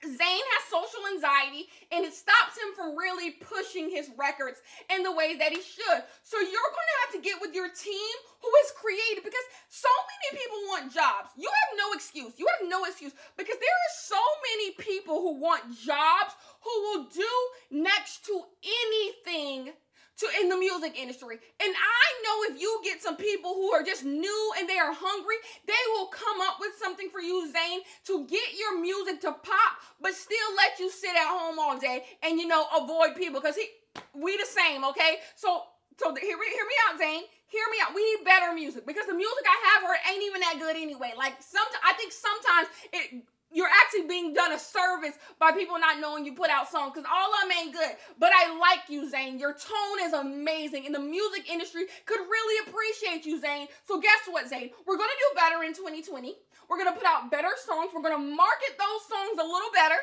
Zayn 0.00 0.44
has 0.56 0.62
social 0.72 1.04
anxiety 1.12 1.68
and 1.92 2.04
it 2.04 2.14
stops 2.14 2.56
him 2.56 2.72
from 2.74 2.96
really 2.96 3.32
pushing 3.36 3.90
his 3.90 4.08
records 4.16 4.60
in 4.88 5.02
the 5.02 5.12
way 5.12 5.36
that 5.36 5.52
he 5.52 5.60
should. 5.60 6.00
So 6.24 6.40
you're 6.40 6.72
going 6.72 6.90
to 6.90 7.00
have 7.04 7.12
to 7.20 7.20
get 7.20 7.40
with 7.40 7.54
your 7.54 7.68
team 7.68 8.14
who 8.40 8.50
is 8.64 8.72
creative 8.72 9.24
because 9.24 9.44
so 9.68 9.92
many 9.92 10.40
people 10.40 10.58
want 10.72 10.92
jobs. 10.92 11.36
You 11.36 11.52
have 11.52 11.72
no 11.76 11.92
excuse. 11.92 12.32
You 12.40 12.48
have 12.48 12.68
no 12.68 12.84
excuse 12.84 13.12
because 13.36 13.60
there 13.60 13.76
are 13.76 13.94
so 14.00 14.22
many 14.56 14.72
people 14.80 15.20
who 15.20 15.36
want 15.36 15.68
jobs 15.76 16.32
who 16.64 16.74
will 16.88 17.04
do 17.12 17.32
next 17.70 18.24
to 18.26 18.40
anything 18.64 19.72
to 20.20 20.26
in 20.40 20.48
the 20.48 20.56
music 20.56 20.98
industry. 21.00 21.36
And 21.60 21.72
I 21.74 22.06
know 22.22 22.54
if 22.54 22.60
you 22.60 22.80
get 22.84 23.02
some 23.02 23.16
people 23.16 23.54
who 23.54 23.72
are 23.72 23.82
just 23.82 24.04
new 24.04 24.52
and 24.58 24.68
they 24.68 24.78
are 24.78 24.92
hungry, 24.92 25.36
they 25.66 25.84
will 25.94 26.06
come 26.06 26.40
up 26.42 26.56
with 26.60 26.72
something 26.78 27.08
for 27.10 27.20
you, 27.20 27.50
Zayn, 27.52 27.80
to 28.06 28.26
get 28.26 28.58
your 28.58 28.80
music 28.80 29.20
to 29.22 29.32
pop, 29.32 29.72
but 30.00 30.14
still 30.14 30.50
let 30.56 30.78
you 30.78 30.90
sit 30.90 31.16
at 31.16 31.26
home 31.26 31.58
all 31.58 31.78
day 31.78 32.04
and 32.22 32.38
you 32.38 32.46
know 32.46 32.66
avoid 32.76 33.16
people 33.16 33.40
because 33.40 33.56
he 33.56 33.68
we 34.14 34.36
the 34.36 34.46
same, 34.46 34.84
okay? 34.84 35.18
So 35.34 35.64
so 35.98 36.14
hear 36.14 36.38
me 36.38 36.46
hear 36.48 36.64
me 36.64 36.76
out, 36.88 37.00
Zayn. 37.00 37.22
Hear 37.46 37.66
me 37.72 37.78
out. 37.82 37.94
We 37.94 38.02
need 38.04 38.24
better 38.24 38.54
music 38.54 38.86
because 38.86 39.06
the 39.06 39.14
music 39.14 39.44
I 39.44 39.58
have 39.74 39.82
heard 39.82 39.98
ain't 40.08 40.22
even 40.22 40.40
that 40.40 40.56
good 40.58 40.76
anyway. 40.76 41.12
Like 41.16 41.34
some 41.40 41.66
I 41.84 41.92
think 41.94 42.12
sometimes 42.12 42.68
it 42.92 43.24
you're 43.52 43.70
actually 43.82 44.06
being 44.06 44.32
done 44.32 44.52
a 44.52 44.58
service 44.58 45.18
by 45.38 45.52
people 45.52 45.78
not 45.78 46.00
knowing 46.00 46.24
you 46.24 46.34
put 46.34 46.50
out 46.50 46.70
songs 46.70 46.92
because 46.94 47.08
all 47.10 47.34
of 47.34 47.40
them 47.42 47.52
ain't 47.58 47.74
good. 47.74 47.94
But 48.18 48.30
I 48.34 48.56
like 48.58 48.88
you, 48.88 49.10
Zayn. 49.10 49.38
Your 49.38 49.52
tone 49.52 49.98
is 50.02 50.12
amazing, 50.12 50.86
and 50.86 50.94
the 50.94 51.02
music 51.02 51.50
industry 51.50 51.86
could 52.06 52.20
really 52.20 52.68
appreciate 52.68 53.26
you, 53.26 53.40
Zayn. 53.40 53.66
So 53.86 54.00
guess 54.00 54.26
what, 54.30 54.46
Zayn? 54.46 54.70
We're 54.86 54.98
gonna 54.98 55.18
do 55.18 55.34
better 55.34 55.62
in 55.64 55.74
2020. 55.74 56.36
We're 56.68 56.78
gonna 56.78 56.94
put 56.94 57.06
out 57.06 57.30
better 57.30 57.50
songs. 57.58 57.90
We're 57.92 58.02
gonna 58.06 58.22
market 58.22 58.78
those 58.78 59.02
songs 59.10 59.38
a 59.38 59.46
little 59.46 59.72
better. 59.74 59.98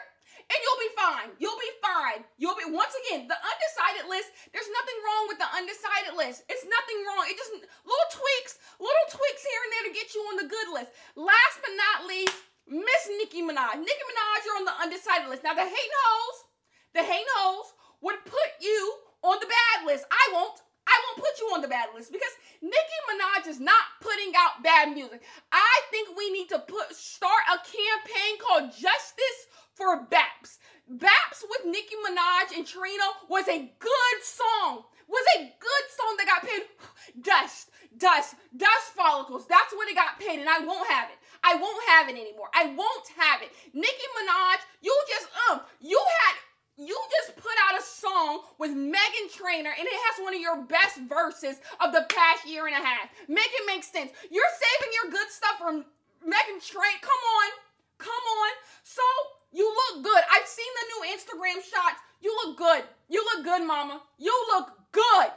And 0.47 0.59
you'll 0.63 0.83
be 0.83 0.93
fine. 0.95 1.29
You'll 1.39 1.59
be 1.59 1.73
fine. 1.83 2.23
You'll 2.39 2.55
be 2.55 2.71
once 2.71 2.95
again 3.03 3.27
the 3.27 3.35
undecided 3.35 4.07
list. 4.07 4.31
There's 4.55 4.69
nothing 4.71 4.97
wrong 5.03 5.23
with 5.27 5.39
the 5.43 5.49
undecided 5.51 6.15
list. 6.15 6.47
It's 6.47 6.63
nothing 6.63 6.99
wrong. 7.03 7.27
It 7.27 7.35
just 7.35 7.51
little 7.51 8.09
tweaks, 8.15 8.59
little 8.79 9.07
tweaks 9.11 9.43
here 9.43 9.61
and 9.63 9.71
there 9.75 9.85
to 9.91 9.93
get 9.95 10.15
you 10.15 10.21
on 10.31 10.35
the 10.39 10.47
good 10.47 10.69
list. 10.71 10.95
Last 11.19 11.57
but 11.59 11.73
not 11.75 12.07
least, 12.07 12.35
Miss 12.69 13.09
Nicki 13.17 13.41
Minaj. 13.41 13.79
Nicki 13.79 14.05
Minaj, 14.07 14.45
you're 14.45 14.57
on 14.57 14.65
the 14.65 14.77
undecided 14.83 15.29
list. 15.29 15.43
Now, 15.43 15.53
the 15.53 15.61
hating 15.63 15.97
hoes, 16.03 16.37
the 16.93 17.03
hating 17.03 17.31
hoes 17.37 17.73
would 18.01 18.23
put 18.25 18.51
you 18.61 18.93
on 19.23 19.39
the 19.39 19.47
bad 19.47 19.85
list. 19.85 20.05
I 20.11 20.33
won't. 20.33 20.61
I 20.87 20.95
won't 21.03 21.19
put 21.19 21.39
you 21.39 21.47
on 21.53 21.61
the 21.61 21.67
bad 21.67 21.89
list 21.93 22.13
because 22.13 22.31
Nicki 22.61 22.99
Minaj 23.11 23.47
is 23.47 23.59
not 23.59 23.99
putting 23.99 24.31
out 24.37 24.63
bad 24.63 24.93
music. 24.93 25.21
I 25.51 25.81
think 25.91 26.15
we 26.17 26.31
need 26.31 26.47
to 26.49 26.59
put 26.59 26.95
start 26.95 27.43
a 27.51 27.57
campaign 27.59 28.39
called 28.39 28.71
Justice 28.71 29.39
for 29.73 30.07
Baps. 30.07 30.59
Baps 30.89 31.43
with 31.49 31.65
Nicki 31.65 31.95
Minaj 32.07 32.55
and 32.55 32.65
Trina 32.65 33.03
was 33.29 33.47
a 33.49 33.69
good 33.79 34.19
song. 34.23 34.85
Was 35.09 35.25
a 35.37 35.53
good 35.59 35.85
song 35.91 36.15
that 36.17 36.27
got 36.27 36.43
paid 36.43 36.63
dust, 37.21 37.69
dust, 37.97 38.35
dust 38.55 38.87
follicles. 38.95 39.47
That's 39.47 39.73
what 39.73 39.87
it 39.89 39.95
got 39.95 40.19
paid, 40.19 40.39
and 40.39 40.49
I 40.49 40.59
won't 40.59 40.87
have 40.89 41.09
it. 41.09 41.17
I 41.43 41.55
won't 41.55 41.83
have 41.89 42.09
it 42.09 42.19
anymore. 42.19 42.49
I 42.53 42.73
won't 42.75 43.07
have 43.15 43.41
it. 43.41 43.51
Nicki 43.73 44.07
Minaj, 44.17 44.59
you 44.81 44.93
just 45.07 45.27
um, 45.49 45.61
you 45.79 45.97
had 45.97 46.35
you 46.77 46.95
just 47.09 47.35
put 47.37 47.57
out 47.67 47.79
a 47.79 47.83
song 47.83 48.41
with 48.59 48.71
Meghan 48.71 49.33
Trainor 49.33 49.73
and 49.73 49.87
it 49.87 49.97
has 50.09 50.23
one 50.23 50.35
of 50.35 50.39
your 50.39 50.61
best 50.65 51.01
verses 51.09 51.57
of 51.81 51.91
the 51.91 52.05
past 52.09 52.47
year 52.47 52.67
and 52.67 52.75
a 52.75 52.85
half. 52.85 53.09
Make 53.27 53.49
it 53.49 53.65
make 53.65 53.83
sense. 53.83 54.11
You're 54.29 54.53
saving 54.53 54.93
your 54.93 55.11
good 55.11 55.29
stuff 55.29 55.57
from 55.57 55.85
Meghan 56.21 56.61
Trainor. 56.61 57.01
Come 57.01 57.23
on. 57.41 57.49
Come 57.97 58.11
on. 58.13 58.51
So 58.83 59.01
you 59.51 59.65
look 59.65 60.03
good. 60.03 60.23
I've 60.31 60.45
seen 60.45 60.69
the 60.77 60.85
new 60.93 61.17
Instagram 61.17 61.63
shots. 61.65 61.99
You 62.21 62.35
look 62.45 62.57
good. 62.57 62.83
You 63.09 63.25
look 63.25 63.43
good, 63.43 63.65
mama. 63.65 64.01
You 64.19 64.33
look 64.53 64.69
good. 64.91 65.31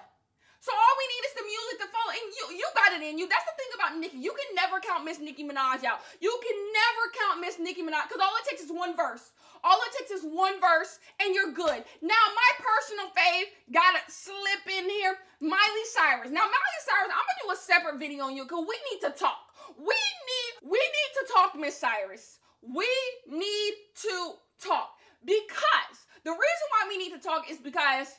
So 0.61 0.77
all 0.77 0.94
we 1.01 1.07
need 1.09 1.25
is 1.25 1.35
the 1.40 1.46
music 1.49 1.77
to 1.81 1.88
follow, 1.88 2.12
and 2.12 2.29
you 2.37 2.44
you 2.61 2.66
got 2.77 2.92
it 2.92 3.01
in 3.01 3.16
you. 3.16 3.25
That's 3.25 3.49
the 3.49 3.57
thing 3.57 3.73
about 3.73 3.96
Nicki. 3.96 4.20
You 4.20 4.37
can 4.37 4.53
never 4.53 4.77
count 4.77 5.09
Miss 5.09 5.16
Nicki 5.16 5.40
Minaj 5.40 5.88
out. 5.88 6.05
You 6.20 6.37
can 6.37 6.57
never 6.77 7.03
count 7.16 7.40
Miss 7.40 7.57
Nicki 7.57 7.81
Minaj 7.81 8.12
because 8.12 8.20
all 8.20 8.37
it 8.37 8.44
takes 8.44 8.61
is 8.61 8.68
one 8.68 8.92
verse. 8.92 9.33
All 9.64 9.81
it 9.88 9.92
takes 9.96 10.12
is 10.12 10.20
one 10.20 10.61
verse, 10.61 11.01
and 11.16 11.33
you're 11.33 11.57
good. 11.57 11.81
Now 12.05 12.25
my 12.37 12.51
personal 12.61 13.09
fave 13.16 13.49
gotta 13.73 14.05
slip 14.12 14.64
in 14.68 14.85
here. 14.85 15.16
Miley 15.40 15.87
Cyrus. 15.96 16.29
Now 16.29 16.44
Miley 16.44 16.81
Cyrus, 16.85 17.09
I'm 17.09 17.25
gonna 17.25 17.40
do 17.49 17.57
a 17.57 17.59
separate 17.59 17.96
video 17.96 18.29
on 18.29 18.37
you 18.37 18.44
because 18.44 18.64
we 18.68 18.77
need 18.92 19.01
to 19.09 19.16
talk. 19.16 19.57
We 19.81 19.96
need 19.96 20.53
we 20.68 20.77
need 20.77 21.11
to 21.20 21.33
talk, 21.33 21.57
Miss 21.57 21.81
Cyrus. 21.81 22.37
We 22.61 22.88
need 23.25 23.73
to 24.05 24.37
talk 24.61 24.92
because 25.25 25.96
the 26.25 26.37
reason 26.37 26.66
why 26.68 26.85
we 26.88 26.99
need 27.01 27.16
to 27.16 27.18
talk 27.18 27.49
is 27.51 27.57
because 27.57 28.12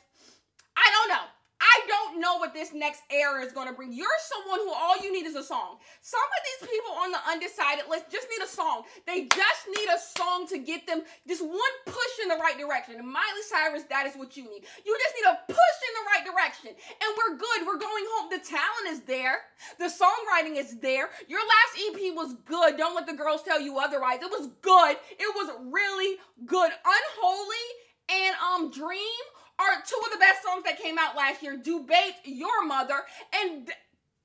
I 0.74 0.86
don't 0.90 1.08
know. 1.14 1.26
I 1.62 1.86
don't 1.86 2.20
know 2.20 2.38
what 2.38 2.52
this 2.52 2.74
next 2.74 3.02
era 3.08 3.40
is 3.46 3.52
going 3.52 3.68
to 3.68 3.72
bring. 3.72 3.92
You're 3.92 4.18
someone 4.18 4.58
who 4.58 4.74
all 4.74 4.98
you 4.98 5.12
need 5.12 5.26
is 5.26 5.36
a 5.36 5.44
song. 5.44 5.78
Some 6.02 6.18
of 6.18 6.40
these 6.42 6.70
people 6.74 6.90
on 6.98 7.14
the 7.14 7.22
undecided 7.30 7.86
list 7.88 8.10
just 8.10 8.26
need 8.26 8.42
a 8.42 8.50
song. 8.50 8.82
They 9.06 9.30
just 9.30 9.62
need 9.70 9.86
a 9.86 10.00
song 10.18 10.48
to 10.48 10.58
get 10.58 10.86
them 10.90 11.02
just 11.28 11.42
one 11.42 11.74
push 11.86 12.14
in 12.22 12.28
the 12.28 12.42
right 12.42 12.58
direction. 12.58 12.98
And 12.98 13.06
Miley 13.06 13.46
Cyrus, 13.46 13.84
that 13.94 14.06
is 14.06 14.18
what 14.18 14.36
you 14.36 14.42
need. 14.42 14.66
You 14.82 14.90
just 14.90 15.14
need 15.14 15.28
a 15.30 15.38
push 15.46 15.78
in 15.86 15.92
the 16.02 16.06
right 16.10 16.24
direction. 16.26 16.70
And 16.74 17.10
we're 17.14 17.38
good. 17.38 17.62
We're 17.62 17.78
going 17.78 18.04
home. 18.18 18.26
The 18.34 18.42
talent 18.42 18.90
is 18.90 19.00
there. 19.06 19.46
The 19.78 19.86
songwriting 19.86 20.58
is 20.58 20.80
there. 20.80 21.10
Your 21.28 21.40
last 21.46 21.72
EP 21.78 22.14
was 22.14 22.34
good. 22.44 22.76
Don't 22.76 22.96
let 22.96 23.06
the 23.06 23.14
girls 23.14 23.42
tell 23.42 23.60
you 23.60 23.78
otherwise. 23.78 24.18
It 24.18 24.30
was 24.30 24.50
good. 24.62 24.96
It 25.14 25.30
was 25.34 25.54
really 25.70 26.18
good. 26.44 26.72
Unholy 26.74 27.66
and 28.10 28.34
um 28.36 28.70
Dream 28.70 29.24
are 29.62 29.82
two 29.86 30.00
of 30.04 30.12
the 30.12 30.18
best 30.18 30.42
songs 30.42 30.64
that 30.64 30.80
came 30.80 30.98
out 30.98 31.16
last 31.16 31.42
year. 31.42 31.56
Debate 31.56 32.18
Your 32.24 32.64
Mother 32.66 33.02
and 33.34 33.70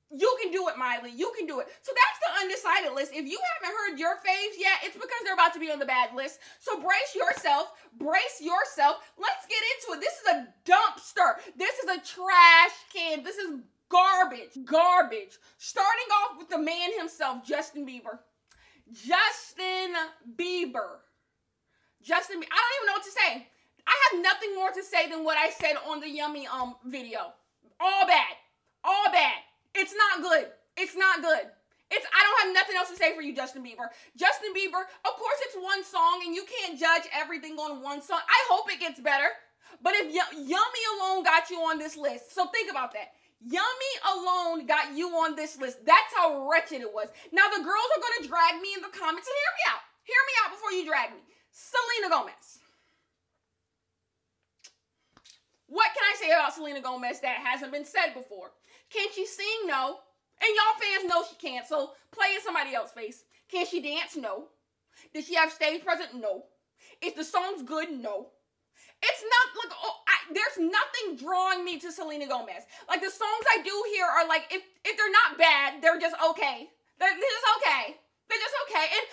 you 0.10 0.38
can 0.42 0.52
do 0.52 0.68
it, 0.70 0.78
Miley. 0.78 1.12
You 1.14 1.34
can 1.38 1.46
do 1.48 1.60
it. 1.60 1.68
So 1.82 1.92
that's 1.92 2.20
the 2.24 2.42
undecided 2.42 2.96
list. 2.96 3.12
If 3.14 3.26
you 3.26 3.38
haven't 3.38 3.76
heard 3.76 4.00
your 4.00 4.16
faves 4.16 4.56
yet, 4.58 4.80
it's 4.84 4.96
because 4.96 5.20
they're 5.24 5.34
about 5.34 5.54
to 5.54 5.60
be 5.60 5.70
on 5.70 5.80
the 5.80 5.86
bad 5.86 6.16
list. 6.16 6.40
So 6.60 6.80
brace 6.80 7.14
yourself. 7.14 7.74
Brace 8.00 8.40
yourself. 8.40 9.04
Let's 9.20 9.46
get 9.48 9.60
into 9.60 9.98
it. 9.98 10.02
This 10.02 10.16
is 10.22 10.28
a 10.32 10.48
dumpster. 10.64 11.44
This 11.58 11.78
is 11.80 11.90
a 11.90 12.00
trash 12.00 12.76
can. 12.94 13.24
This 13.24 13.38
is 13.38 13.60
garbage. 13.90 14.58
Garbage. 14.64 15.38
Starting 15.58 16.10
off 16.24 16.38
with 16.38 16.50
the 16.50 16.60
man 16.60 16.98
himself, 16.98 17.46
Justin 17.46 17.86
Bieber. 17.86 18.20
Justin 18.94 19.94
Bieber. 20.38 21.04
Justin, 22.02 22.38
I 22.38 22.56
don't 22.56 22.76
even 22.78 22.88
know 22.88 22.94
what 22.94 23.04
to 23.04 23.12
say. 23.12 23.48
I 23.88 23.96
have 24.12 24.22
nothing 24.22 24.54
more 24.56 24.72
to 24.72 24.84
say 24.84 25.10
than 25.10 25.24
what 25.24 25.38
I 25.38 25.50
said 25.50 25.76
on 25.88 26.00
the 26.00 26.10
yummy 26.10 26.48
um 26.48 26.76
video. 26.86 27.34
All 27.80 28.06
bad. 28.06 28.36
All 28.84 29.12
bad. 29.12 29.40
It's 29.76 29.94
not 29.96 30.22
good. 30.22 30.48
It's 30.76 30.96
not 30.96 31.22
good. 31.22 31.48
It's 31.90 32.06
I 32.12 32.20
don't 32.22 32.40
have 32.48 32.54
nothing 32.54 32.76
else 32.76 32.90
to 32.90 32.98
say 32.98 33.16
for 33.16 33.22
you, 33.22 33.34
Justin 33.34 33.64
Bieber. 33.64 33.88
Justin 34.18 34.52
Bieber, 34.52 34.84
of 35.08 35.14
course 35.16 35.40
it's 35.48 35.56
one 35.56 35.84
song 35.84 36.22
and 36.26 36.36
you 36.36 36.44
can't 36.44 36.78
judge 36.78 37.08
everything 37.16 37.56
on 37.56 37.82
one 37.82 38.02
song. 38.02 38.20
I 38.20 38.40
hope 38.50 38.72
it 38.72 38.80
gets 38.80 39.00
better. 39.00 39.30
But 39.82 39.96
if 39.96 40.08
y- 40.12 40.36
Yummy 40.36 40.84
alone 41.00 41.24
got 41.24 41.50
you 41.50 41.58
on 41.64 41.80
this 41.80 41.96
list, 41.96 42.34
so 42.36 42.48
think 42.48 42.70
about 42.70 42.92
that. 42.94 43.14
Yummy 43.40 43.94
alone 44.04 44.66
got 44.66 44.98
you 44.98 45.08
on 45.24 45.36
this 45.36 45.58
list. 45.60 45.86
That's 45.86 46.12
how 46.16 46.50
wretched 46.50 46.82
it 46.82 46.92
was. 46.92 47.08
Now 47.32 47.48
the 47.48 47.64
girls 47.64 47.90
are 47.96 48.02
gonna 48.04 48.28
drag 48.28 48.60
me 48.60 48.74
in 48.76 48.82
the 48.82 48.92
comments 48.92 49.28
and 49.30 49.38
hear 49.38 49.54
me 49.56 49.64
out. 49.72 49.82
Hear 50.04 50.24
me 50.28 50.34
out 50.44 50.52
before 50.52 50.72
you 50.72 50.84
drag 50.84 51.12
me. 51.14 51.22
Selena 51.52 52.10
Gomez. 52.10 52.60
What 55.68 55.92
can 55.94 56.04
I 56.04 56.16
say 56.20 56.32
about 56.32 56.54
Selena 56.54 56.82
Gomez 56.82 57.20
that 57.22 57.38
hasn't 57.44 57.72
been 57.72 57.86
said 57.86 58.14
before? 58.14 58.52
Can 58.90 59.08
she 59.14 59.26
sing? 59.26 59.66
No. 59.66 60.00
And 60.40 60.50
y'all 60.56 60.80
fans 60.80 61.10
know 61.10 61.24
she 61.28 61.36
can't, 61.36 61.66
so 61.66 61.92
play 62.12 62.28
in 62.36 62.42
somebody 62.42 62.74
else's 62.74 62.94
face. 62.94 63.24
Can 63.50 63.66
she 63.66 63.82
dance? 63.82 64.16
No. 64.16 64.46
Did 65.14 65.26
she 65.26 65.36
have 65.36 65.52
stage 65.52 65.84
presence? 65.84 66.14
No. 66.14 66.44
Is 67.02 67.14
the 67.14 67.24
songs 67.24 67.64
good? 67.64 67.90
No. 67.92 68.28
It's 69.02 69.24
not 69.24 69.46
like 69.62 69.78
oh, 69.84 69.98
I, 70.08 70.34
there's 70.34 70.58
nothing 70.58 71.22
drawing 71.22 71.64
me 71.64 71.78
to 71.80 71.92
Selena 71.92 72.26
Gomez. 72.26 72.66
Like 72.90 73.02
the 73.02 73.14
songs 73.14 73.46
I 73.54 73.62
do 73.62 73.76
hear 73.94 74.06
are 74.06 74.28
like 74.28 74.50
if 74.50 74.64
if 74.86 74.98
they're 74.98 75.12
not 75.12 75.38
bad, 75.38 75.82
they're 75.82 76.00
just 76.00 76.16
okay. 76.32 76.70
They're, 76.98 77.14
they're 77.14 77.36
just 77.38 77.50
okay. 77.62 77.98
They're 78.26 78.42
just 78.42 78.58
okay. 78.66 78.86
And 78.90 79.06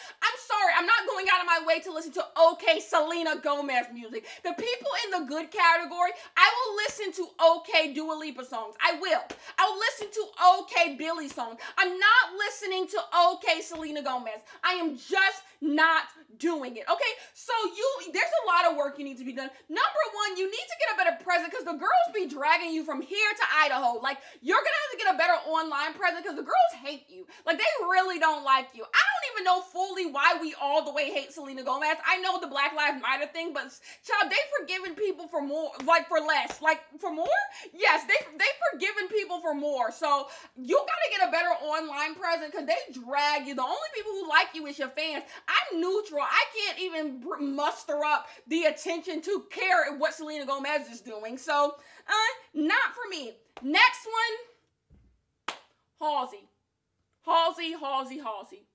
I'm 0.85 0.89
not 0.89 1.09
going 1.09 1.25
out 1.33 1.41
of 1.41 1.47
my 1.47 1.67
way 1.67 1.81
to 1.81 1.91
listen 1.91 2.13
to 2.13 2.25
okay 2.51 2.79
Selena 2.79 3.37
Gomez 3.43 3.87
music. 3.95 4.27
The 4.43 4.51
people 4.51 4.91
in 5.07 5.11
the 5.13 5.27
good 5.27 5.51
category, 5.51 6.11
I 6.37 6.51
will 6.53 6.77
listen 6.77 7.25
to 7.25 7.31
okay 7.57 7.95
Dua 7.95 8.13
Lipa 8.13 8.45
songs. 8.45 8.75
I 8.85 8.99
will. 9.01 9.23
I'll 9.59 9.79
listen 9.79 10.09
to 10.13 10.27
okay 10.61 10.95
Billie 10.97 11.29
songs. 11.29 11.59
I'm 11.79 11.89
not 11.89 12.37
listening 12.37 12.87
to 12.89 13.01
okay 13.31 13.63
Selena 13.63 14.03
Gomez. 14.03 14.43
I 14.63 14.75
am 14.75 14.99
just 14.99 15.41
not 15.61 16.05
doing 16.39 16.77
it. 16.77 16.85
Okay? 16.91 17.13
So 17.35 17.53
you 17.77 18.13
there's 18.13 18.35
a 18.45 18.47
lot 18.47 18.71
of 18.71 18.77
work 18.77 18.99
you 18.99 19.05
need 19.05 19.19
to 19.19 19.25
be 19.25 19.33
done. 19.33 19.51
Number 19.69 20.03
one, 20.15 20.37
you 20.37 20.47
need 20.47 20.67
to 20.69 20.77
get 20.81 20.95
a 20.95 20.97
better 20.97 21.25
present 21.25 21.51
because 21.51 21.65
the 21.65 21.79
girls 21.79 22.07
be 22.13 22.27
dragging 22.27 22.73
you 22.73 22.85
from 22.85 23.01
here 23.01 23.31
to 23.39 23.45
Idaho. 23.65 24.01
Like 24.01 24.19
you're 24.41 24.59
gonna 24.59 24.83
have 24.85 24.93
to 24.93 25.05
get 25.05 25.15
a 25.15 25.19
better 25.19 25.39
online 25.49 25.95
present 25.95 26.25
because 26.25 26.37
the 26.37 26.47
girls 26.47 26.73
hate 26.83 27.07
you. 27.09 27.27
Like 27.47 27.59
they 27.59 27.71
really 27.83 28.19
don't 28.19 28.45
like 28.45 28.69
you. 28.75 28.85
I 28.85 29.03
don't 29.03 29.27
even 29.35 29.45
know 29.45 29.61
fully 29.63 30.07
why 30.07 30.39
we 30.41 30.55
all 30.61 30.85
the 30.85 30.93
way 30.93 31.11
hate 31.11 31.33
Selena 31.33 31.63
Gomez. 31.63 31.97
I 32.07 32.19
know 32.19 32.41
the 32.41 32.47
Black 32.47 32.75
Lives 32.75 33.01
Matter 33.01 33.27
thing, 33.27 33.53
but 33.53 33.71
child, 34.05 34.31
they 34.31 34.43
forgiving 34.61 34.95
people 34.95 35.29
for 35.29 35.43
more, 35.43 35.71
like 35.85 36.09
for 36.09 36.19
less, 36.19 36.61
like 36.63 36.81
for 36.99 37.13
more. 37.13 37.27
Yes, 37.73 38.05
they 38.05 38.19
they 38.37 38.51
forgiving 38.73 39.09
people 39.09 39.41
for 39.41 39.55
more. 39.55 39.91
So 39.91 40.29
you 40.57 40.77
gotta 40.77 41.09
get 41.19 41.29
a 41.29 41.33
better 41.33 41.51
online 41.63 42.15
present 42.15 42.53
because 42.53 42.67
they 42.67 42.79
drag 42.93 43.47
you. 43.47 43.55
The 43.55 43.63
only 43.63 43.91
people 43.95 44.13
who 44.13 44.29
like 44.29 44.49
you 44.55 44.67
is 44.67 44.79
your 44.79 44.89
fans. 44.89 45.25
I'm 45.49 45.81
neutral. 45.81 46.23
I 46.23 46.45
can't 46.57 46.79
even 46.81 47.55
muster 47.55 48.05
up 48.05 48.27
the 48.47 48.65
attention 48.65 49.23
to 49.23 49.45
care 49.51 49.97
what 49.97 50.15
Selena 50.15 50.47
Gomez 50.47 50.89
is 50.89 51.01
doing. 51.01 51.39
So, 51.39 51.75
uh, 52.09 52.13
not 52.55 52.95
for 52.95 53.09
me. 53.11 53.33
Next 53.63 54.07
one, 54.07 55.57
Halsey. 56.01 56.49
Halsey, 57.25 57.73
Halsey, 57.73 58.19
Halsey. 58.19 58.67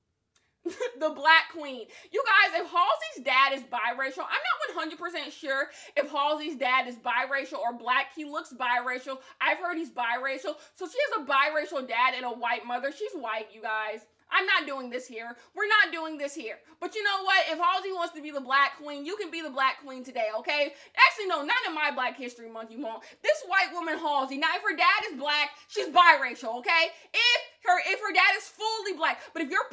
the 1.00 1.10
Black 1.10 1.52
Queen. 1.52 1.86
You 2.12 2.24
guys, 2.26 2.62
if 2.62 2.68
Halsey's 2.70 3.24
dad 3.24 3.54
is 3.54 3.62
biracial, 3.64 4.26
I'm 4.26 4.76
not 4.76 4.90
100% 4.92 5.32
sure 5.32 5.70
if 5.96 6.10
Halsey's 6.10 6.58
dad 6.58 6.88
is 6.88 6.96
biracial 6.96 7.60
or 7.60 7.78
black. 7.78 8.08
He 8.16 8.26
looks 8.26 8.54
biracial. 8.54 9.20
I've 9.42 9.58
heard 9.58 9.78
he's 9.78 9.92
biracial. 9.92 10.56
So 10.76 10.88
she 10.88 10.98
has 11.08 11.22
a 11.22 11.26
biracial 11.26 11.88
dad 11.88 12.14
and 12.16 12.26
a 12.26 12.30
white 12.30 12.66
mother. 12.66 12.92
She's 12.92 13.14
white, 13.14 13.48
you 13.54 13.62
guys. 13.62 14.02
I'm 14.32 14.46
not 14.46 14.68
doing 14.68 14.90
this 14.90 15.08
here. 15.08 15.36
We're 15.56 15.68
not 15.68 15.94
doing 15.94 16.18
this 16.18 16.36
here. 16.36 16.58
But 16.80 16.96
you 16.96 17.04
know 17.04 17.24
what? 17.24 17.46
If 17.50 17.60
Halsey 17.60 17.92
wants 17.92 18.14
to 18.16 18.22
be 18.22 18.32
the 18.32 18.42
black 18.42 18.78
queen, 18.82 19.06
you 19.06 19.16
can 19.18 19.32
be 19.32 19.42
the 19.42 19.50
black 19.50 19.84
queen 19.84 20.04
today, 20.04 20.28
okay? 20.38 20.74
Actually, 21.08 21.28
no, 21.28 21.42
not 21.42 21.58
in 21.68 21.74
my 21.74 21.92
Black 21.92 22.18
History 22.18 22.50
Month, 22.50 22.72
you 22.72 22.82
won't. 22.82 23.04
This 23.24 23.44
white 23.48 23.74
woman 23.74 23.98
Halsey. 23.98 24.38
Now, 24.38 24.50
if 24.56 24.62
her 24.62 24.76
dad 24.76 25.12
is 25.12 25.20
black, 25.20 25.52
she's 25.68 25.88
biracial, 25.88 26.60
okay? 26.60 26.94
If 27.14 27.42
her 27.66 27.80
if 27.88 28.00
her 28.00 28.14
dad 28.14 28.38
is 28.38 28.48
fully 28.48 28.98
black, 28.98 29.20
but 29.34 29.42
if 29.42 29.50
you're 29.50 29.66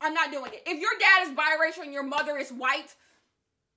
I'm 0.00 0.14
not 0.14 0.30
doing 0.30 0.52
it. 0.52 0.62
If 0.66 0.80
your 0.80 0.90
dad 0.98 1.26
is 1.26 1.36
biracial 1.36 1.84
and 1.84 1.92
your 1.92 2.02
mother 2.02 2.36
is 2.36 2.50
white, 2.50 2.94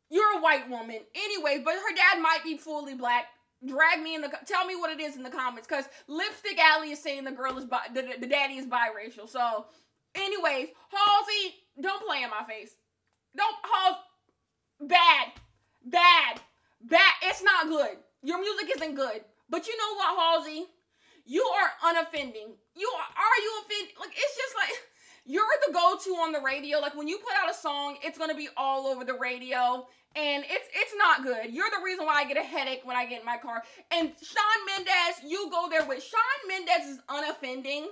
you're 0.09 0.37
a 0.37 0.41
white 0.41 0.69
woman. 0.69 0.99
Anyway, 1.15 1.61
but 1.63 1.75
her 1.75 1.95
dad 1.95 2.21
might 2.21 2.43
be 2.43 2.57
fully 2.57 2.95
black. 2.95 3.25
Drag 3.65 4.01
me 4.01 4.15
in 4.15 4.21
the 4.21 4.31
tell 4.45 4.65
me 4.65 4.75
what 4.75 4.89
it 4.89 5.01
is 5.01 5.17
in 5.17 5.23
the 5.23 5.29
comments 5.29 5.67
because 5.67 5.85
Lipstick 6.07 6.57
Alley 6.59 6.91
is 6.91 7.01
saying 7.01 7.25
the 7.25 7.31
girl 7.31 7.57
is 7.57 7.65
bi- 7.65 7.89
the, 7.93 8.15
the 8.19 8.27
daddy 8.27 8.55
is 8.55 8.65
biracial. 8.65 9.27
So, 9.27 9.65
anyways, 10.15 10.69
Halsey, 10.91 11.55
don't 11.81 12.05
play 12.05 12.23
in 12.23 12.29
my 12.29 12.43
face. 12.47 12.75
Don't 13.35 13.55
Halsey, 13.63 13.99
bad, 14.81 15.27
bad, 15.85 16.41
bad. 16.81 17.13
It's 17.23 17.43
not 17.43 17.67
good. 17.67 17.97
Your 18.23 18.39
music 18.39 18.75
isn't 18.75 18.95
good. 18.95 19.21
But 19.49 19.67
you 19.67 19.77
know 19.77 19.95
what, 19.95 20.19
Halsey? 20.19 20.65
You 21.25 21.43
are 21.43 21.91
unoffending. 21.91 22.53
You 22.75 22.91
are. 22.95 23.01
Are 23.01 23.41
you 23.41 23.61
offended? 23.61 23.95
Like 23.99 24.11
it's 24.11 24.35
just 24.35 24.55
like 24.55 24.71
you're 25.25 25.43
the 25.67 25.73
go-to 25.73 26.11
on 26.21 26.31
the 26.31 26.41
radio. 26.41 26.79
Like 26.79 26.95
when 26.95 27.07
you 27.07 27.17
put 27.19 27.33
out 27.41 27.49
a 27.49 27.53
song, 27.53 27.97
it's 28.03 28.17
gonna 28.17 28.35
be 28.35 28.49
all 28.57 28.87
over 28.87 29.03
the 29.03 29.13
radio. 29.13 29.85
And 30.15 30.43
it's 30.47 30.67
it's 30.73 30.93
not 30.97 31.23
good. 31.23 31.53
You're 31.53 31.69
the 31.69 31.83
reason 31.83 32.05
why 32.05 32.21
I 32.21 32.25
get 32.27 32.37
a 32.37 32.43
headache 32.43 32.81
when 32.83 32.97
I 32.97 33.05
get 33.05 33.19
in 33.19 33.25
my 33.25 33.37
car. 33.37 33.63
And 33.91 34.11
Shawn 34.21 34.59
Mendes, 34.65 35.23
you 35.23 35.49
go 35.51 35.67
there 35.69 35.85
with 35.85 36.03
Shawn 36.03 36.39
Mendes 36.47 36.97
is 36.97 36.99
unoffending. 37.09 37.89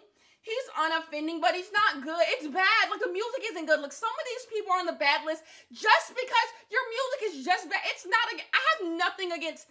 He's 0.47 0.67
unoffending, 0.79 1.43
but 1.43 1.51
he's 1.59 1.71
not 1.75 1.99
good. 1.99 2.23
It's 2.31 2.47
bad. 2.47 2.83
Like 2.87 3.03
the 3.03 3.11
music 3.11 3.43
isn't 3.51 3.67
good. 3.67 3.83
Like 3.83 3.91
some 3.91 4.15
of 4.15 4.25
these 4.31 4.47
people 4.47 4.71
are 4.71 4.79
on 4.79 4.87
the 4.87 4.95
bad 4.95 5.27
list 5.27 5.43
just 5.75 6.15
because 6.15 6.49
your 6.71 6.79
music 6.87 7.19
is 7.27 7.35
just 7.43 7.67
bad. 7.67 7.83
It's 7.91 8.07
not. 8.07 8.23
I 8.31 8.61
have 8.71 8.95
nothing 8.95 9.35
against. 9.35 9.67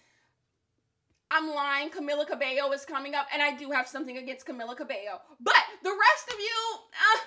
I'm 1.32 1.48
lying. 1.48 1.88
Camila 1.88 2.28
Cabello 2.28 2.70
is 2.76 2.84
coming 2.84 3.16
up, 3.16 3.26
and 3.32 3.40
I 3.40 3.56
do 3.56 3.72
have 3.72 3.88
something 3.88 4.20
against 4.20 4.44
Camila 4.46 4.76
Cabello. 4.76 5.24
But 5.40 5.64
the 5.82 5.96
rest 5.96 6.26
of 6.28 6.38
you, 6.38 6.58
uh, 6.92 7.20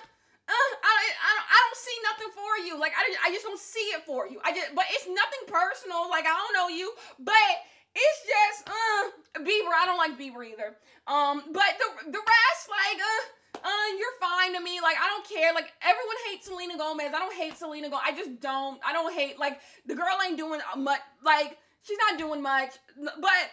uh, 0.48 0.70
I, 0.86 0.94
I, 1.10 1.30
don't, 1.34 1.48
I 1.50 1.58
don't 1.58 1.80
see 1.82 1.98
nothing 2.06 2.30
for 2.32 2.52
you. 2.64 2.78
Like 2.78 2.94
I, 2.94 3.28
I 3.28 3.34
just 3.34 3.44
don't 3.44 3.58
see 3.58 3.90
it 3.98 4.06
for 4.06 4.30
you. 4.30 4.38
I 4.46 4.54
just, 4.54 4.72
but 4.78 4.86
it's 4.94 5.10
nothing 5.10 5.42
personal. 5.50 6.06
Like 6.06 6.24
I 6.24 6.38
don't 6.38 6.54
know 6.54 6.70
you, 6.70 6.94
but 7.18 7.50
it's 7.98 8.20
just, 8.22 8.70
uh, 8.70 9.42
Bieber. 9.42 9.74
I 9.74 9.84
don't 9.90 9.98
like 9.98 10.14
Bieber 10.14 10.46
either. 10.46 10.78
Um, 11.10 11.50
but 11.50 11.74
the 11.82 12.14
the 12.14 12.22
rest, 12.22 12.62
like, 12.70 12.98
uh, 13.02 13.22
uh, 13.64 13.96
you're 13.98 14.18
fine 14.20 14.54
to 14.54 14.60
me. 14.60 14.80
Like, 14.80 14.96
I 14.96 15.08
don't 15.08 15.28
care. 15.28 15.52
Like, 15.54 15.72
everyone 15.82 16.16
hates 16.30 16.46
Selena 16.46 16.76
Gomez. 16.76 17.12
I 17.14 17.18
don't 17.18 17.34
hate 17.34 17.56
Selena 17.56 17.88
Gomez. 17.88 18.04
I 18.06 18.12
just 18.12 18.40
don't. 18.40 18.80
I 18.86 18.92
don't 18.92 19.12
hate. 19.12 19.38
Like, 19.38 19.60
the 19.86 19.94
girl 19.94 20.18
ain't 20.26 20.36
doing 20.36 20.60
much. 20.76 21.00
Like, 21.24 21.58
she's 21.82 21.98
not 22.08 22.18
doing 22.18 22.42
much. 22.42 22.72
But 22.96 23.50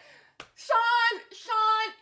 Shawn, 0.55 1.21
Shawn, 1.31 1.93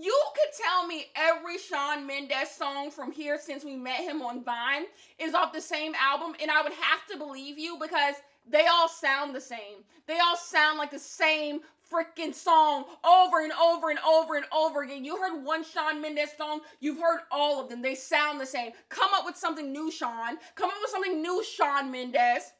you 0.00 0.20
could 0.34 0.64
tell 0.64 0.86
me 0.86 1.06
every 1.14 1.58
Shawn 1.58 2.06
Mendes 2.06 2.50
song 2.50 2.90
from 2.90 3.12
here 3.12 3.38
since 3.38 3.64
we 3.64 3.76
met 3.76 4.00
him 4.00 4.22
on 4.22 4.42
Vine 4.42 4.84
is 5.18 5.34
off 5.34 5.52
the 5.52 5.60
same 5.60 5.94
album, 5.94 6.34
and 6.40 6.50
I 6.50 6.62
would 6.62 6.72
have 6.72 7.06
to 7.10 7.16
believe 7.16 7.58
you 7.58 7.78
because 7.80 8.16
they 8.48 8.66
all 8.66 8.88
sound 8.88 9.34
the 9.34 9.40
same. 9.40 9.84
They 10.06 10.18
all 10.18 10.36
sound 10.36 10.78
like 10.78 10.90
the 10.90 10.98
same 10.98 11.60
freaking 11.92 12.34
song 12.34 12.84
over 13.04 13.42
and 13.42 13.52
over 13.52 13.90
and 13.90 13.98
over 14.00 14.36
and 14.36 14.46
over 14.52 14.82
again. 14.82 15.04
You 15.04 15.16
heard 15.16 15.44
one 15.44 15.64
Shawn 15.64 16.00
Mendes 16.00 16.30
song, 16.36 16.60
you've 16.80 17.00
heard 17.00 17.20
all 17.30 17.60
of 17.60 17.68
them. 17.68 17.82
They 17.82 17.94
sound 17.94 18.40
the 18.40 18.46
same. 18.46 18.72
Come 18.88 19.10
up 19.14 19.24
with 19.24 19.36
something 19.36 19.72
new, 19.72 19.90
Shawn. 19.90 20.36
Come 20.54 20.70
up 20.70 20.76
with 20.80 20.90
something 20.90 21.20
new, 21.20 21.42
Shawn 21.44 21.90
Mendes. 21.90 22.52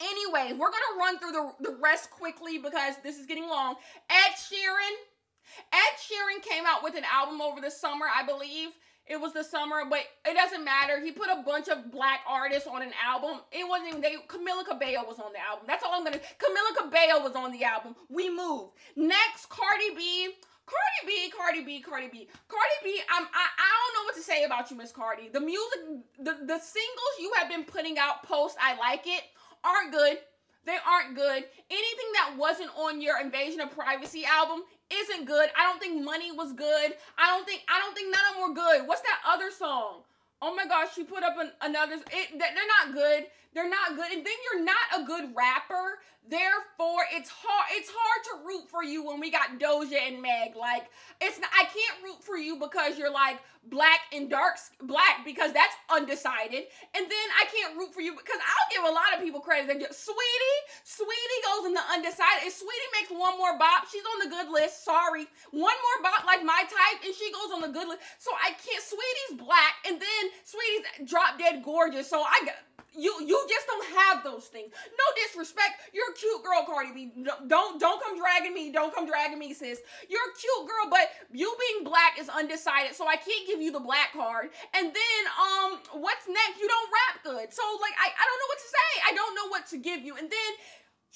Anyway, 0.00 0.52
we're 0.52 0.70
gonna 0.70 0.98
run 0.98 1.18
through 1.18 1.32
the, 1.32 1.70
the 1.70 1.76
rest 1.82 2.10
quickly 2.10 2.58
because 2.58 2.96
this 3.02 3.18
is 3.18 3.26
getting 3.26 3.48
long. 3.48 3.76
Ed 4.10 4.32
Sheeran. 4.36 4.94
Ed 5.72 5.94
Sheeran 5.98 6.42
came 6.42 6.64
out 6.66 6.82
with 6.82 6.96
an 6.96 7.04
album 7.10 7.40
over 7.40 7.60
the 7.60 7.70
summer, 7.70 8.06
I 8.14 8.26
believe. 8.26 8.70
It 9.06 9.20
was 9.20 9.32
the 9.32 9.44
summer, 9.44 9.82
but 9.88 10.00
it 10.26 10.34
doesn't 10.34 10.64
matter. 10.64 11.00
He 11.00 11.12
put 11.12 11.28
a 11.28 11.42
bunch 11.46 11.68
of 11.68 11.92
black 11.92 12.20
artists 12.28 12.66
on 12.66 12.82
an 12.82 12.90
album. 13.04 13.40
It 13.52 13.66
wasn't 13.68 13.90
even 13.90 14.00
they. 14.00 14.16
Camila 14.26 14.66
Cabello 14.66 15.06
was 15.06 15.20
on 15.20 15.32
the 15.32 15.38
album. 15.38 15.64
That's 15.66 15.84
all 15.84 15.94
I'm 15.94 16.04
gonna. 16.04 16.18
Camila 16.18 16.76
Cabello 16.76 17.22
was 17.22 17.36
on 17.36 17.52
the 17.52 17.62
album. 17.62 17.94
We 18.08 18.28
moved. 18.28 18.72
Next, 18.96 19.48
Cardi 19.48 19.94
B. 19.96 20.30
Cardi 20.66 21.06
B, 21.06 21.30
Cardi 21.30 21.62
B, 21.62 21.80
Cardi 21.80 22.08
B, 22.08 22.28
Cardi 22.48 22.78
B. 22.82 23.00
I'm, 23.08 23.22
I, 23.22 23.46
I 23.56 23.94
don't 23.94 24.02
know 24.02 24.04
what 24.06 24.16
to 24.16 24.22
say 24.22 24.42
about 24.42 24.68
you, 24.68 24.76
Miss 24.76 24.90
Cardi. 24.90 25.28
The 25.28 25.38
music, 25.38 25.78
the 26.18 26.32
the 26.44 26.58
singles 26.58 27.12
you 27.20 27.32
have 27.36 27.48
been 27.48 27.62
putting 27.62 27.98
out 27.98 28.24
post 28.24 28.56
I 28.60 28.76
like 28.76 29.06
it 29.06 29.22
aren't 29.62 29.92
good. 29.92 30.18
They 30.64 30.76
aren't 30.84 31.14
good. 31.14 31.44
Anything 31.70 32.10
that 32.14 32.34
wasn't 32.36 32.70
on 32.76 33.00
your 33.00 33.20
Invasion 33.20 33.60
of 33.60 33.70
Privacy 33.70 34.24
album 34.24 34.64
isn't 34.92 35.26
good. 35.26 35.48
I 35.58 35.64
don't 35.64 35.80
think 35.80 36.04
Money 36.04 36.32
was 36.32 36.52
good. 36.52 36.94
I 37.18 37.34
don't 37.34 37.46
think 37.46 37.62
I 37.68 37.78
don't 37.80 37.94
think 37.94 38.12
none 38.12 38.22
of 38.30 38.34
them 38.36 38.48
were 38.48 38.54
good. 38.54 38.88
What's 38.88 39.02
that 39.02 39.20
other 39.26 39.50
song? 39.50 40.02
Oh 40.42 40.54
my 40.54 40.66
gosh, 40.66 40.94
she 40.94 41.04
put 41.04 41.22
up 41.22 41.36
an, 41.38 41.50
another. 41.62 41.94
It, 41.94 42.38
they're 42.38 42.72
not 42.84 42.94
good. 42.94 43.26
They're 43.56 43.70
not 43.70 43.96
good. 43.96 44.12
And 44.12 44.20
then 44.20 44.36
you're 44.44 44.62
not 44.62 45.00
a 45.00 45.04
good 45.08 45.32
rapper. 45.34 46.04
Therefore, 46.28 47.08
it's 47.08 47.32
hard. 47.32 47.66
It's 47.72 47.88
hard 47.88 48.20
to 48.28 48.32
root 48.44 48.68
for 48.68 48.84
you 48.84 49.00
when 49.00 49.16
we 49.16 49.32
got 49.32 49.56
Doja 49.56 49.96
and 49.96 50.20
Meg. 50.20 50.52
Like, 50.52 50.92
it's 51.24 51.40
not, 51.40 51.48
I 51.56 51.64
can't 51.64 52.04
root 52.04 52.20
for 52.20 52.36
you 52.36 52.60
because 52.60 52.98
you're 52.98 53.10
like 53.10 53.40
black 53.72 54.12
and 54.12 54.28
dark 54.28 54.60
black 54.84 55.24
because 55.24 55.56
that's 55.56 55.72
undecided. 55.88 56.68
And 56.92 57.04
then 57.08 57.26
I 57.40 57.48
can't 57.48 57.80
root 57.80 57.94
for 57.94 58.04
you 58.04 58.12
because 58.12 58.36
I'll 58.36 58.68
give 58.68 58.84
a 58.84 58.92
lot 58.92 59.16
of 59.16 59.24
people 59.24 59.40
credit. 59.40 59.72
They 59.72 59.80
just, 59.80 60.04
Sweetie, 60.04 60.60
Saweetie 60.84 61.40
goes 61.48 61.64
in 61.64 61.72
the 61.72 61.86
undecided. 61.96 62.44
If 62.44 62.60
Sweetie 62.60 62.92
makes 62.92 63.08
one 63.08 63.40
more 63.40 63.56
bop, 63.56 63.88
she's 63.88 64.04
on 64.04 64.28
the 64.28 64.36
good 64.36 64.52
list. 64.52 64.84
Sorry, 64.84 65.24
one 65.56 65.78
more 65.80 65.98
bop 66.04 66.28
like 66.28 66.44
my 66.44 66.60
type, 66.60 67.00
and 67.08 67.14
she 67.16 67.32
goes 67.32 67.56
on 67.56 67.64
the 67.64 67.72
good 67.72 67.88
list. 67.88 68.04
So 68.20 68.36
I 68.36 68.52
can't. 68.52 68.84
Sweetie's 68.84 69.40
black, 69.40 69.80
and 69.88 69.96
then 69.96 70.22
Sweetie's 70.44 71.08
drop 71.08 71.38
dead 71.40 71.64
gorgeous. 71.64 72.10
So 72.10 72.20
I 72.20 72.44
got 72.44 72.60
you 72.96 73.14
you 73.24 73.38
just 73.48 73.66
don't 73.66 73.86
have 73.96 74.24
those 74.24 74.46
things. 74.46 74.72
No 74.72 75.06
disrespect. 75.22 75.92
You're 75.92 76.10
a 76.10 76.14
cute 76.14 76.42
girl, 76.42 76.64
Cardi 76.66 76.92
B. 76.92 77.12
Don't 77.46 77.80
don't 77.80 78.02
come 78.02 78.18
dragging 78.18 78.54
me. 78.54 78.72
Don't 78.72 78.94
come 78.94 79.06
dragging 79.06 79.38
me, 79.38 79.52
sis. 79.54 79.80
You're 80.08 80.24
a 80.24 80.34
cute 80.34 80.64
girl, 80.66 80.90
but 80.90 81.10
you 81.32 81.54
being 81.60 81.84
black 81.84 82.18
is 82.18 82.28
undecided, 82.28 82.94
so 82.94 83.06
I 83.06 83.16
can't 83.16 83.46
give 83.46 83.60
you 83.60 83.72
the 83.72 83.80
black 83.80 84.12
card. 84.12 84.50
And 84.74 84.86
then 84.88 85.20
um, 85.36 85.78
what's 86.00 86.26
next? 86.26 86.60
You 86.60 86.68
don't 86.68 86.90
rap 86.90 87.24
good, 87.24 87.52
so 87.52 87.62
like 87.80 87.94
I 88.00 88.08
I 88.08 88.24
don't 88.24 88.40
know 88.40 88.50
what 88.50 88.60
to 88.60 88.70
say. 88.70 88.90
I 89.08 89.12
don't 89.14 89.34
know 89.34 89.48
what 89.48 89.66
to 89.68 89.76
give 89.78 90.00
you. 90.02 90.16
And 90.16 90.30
then. 90.30 90.52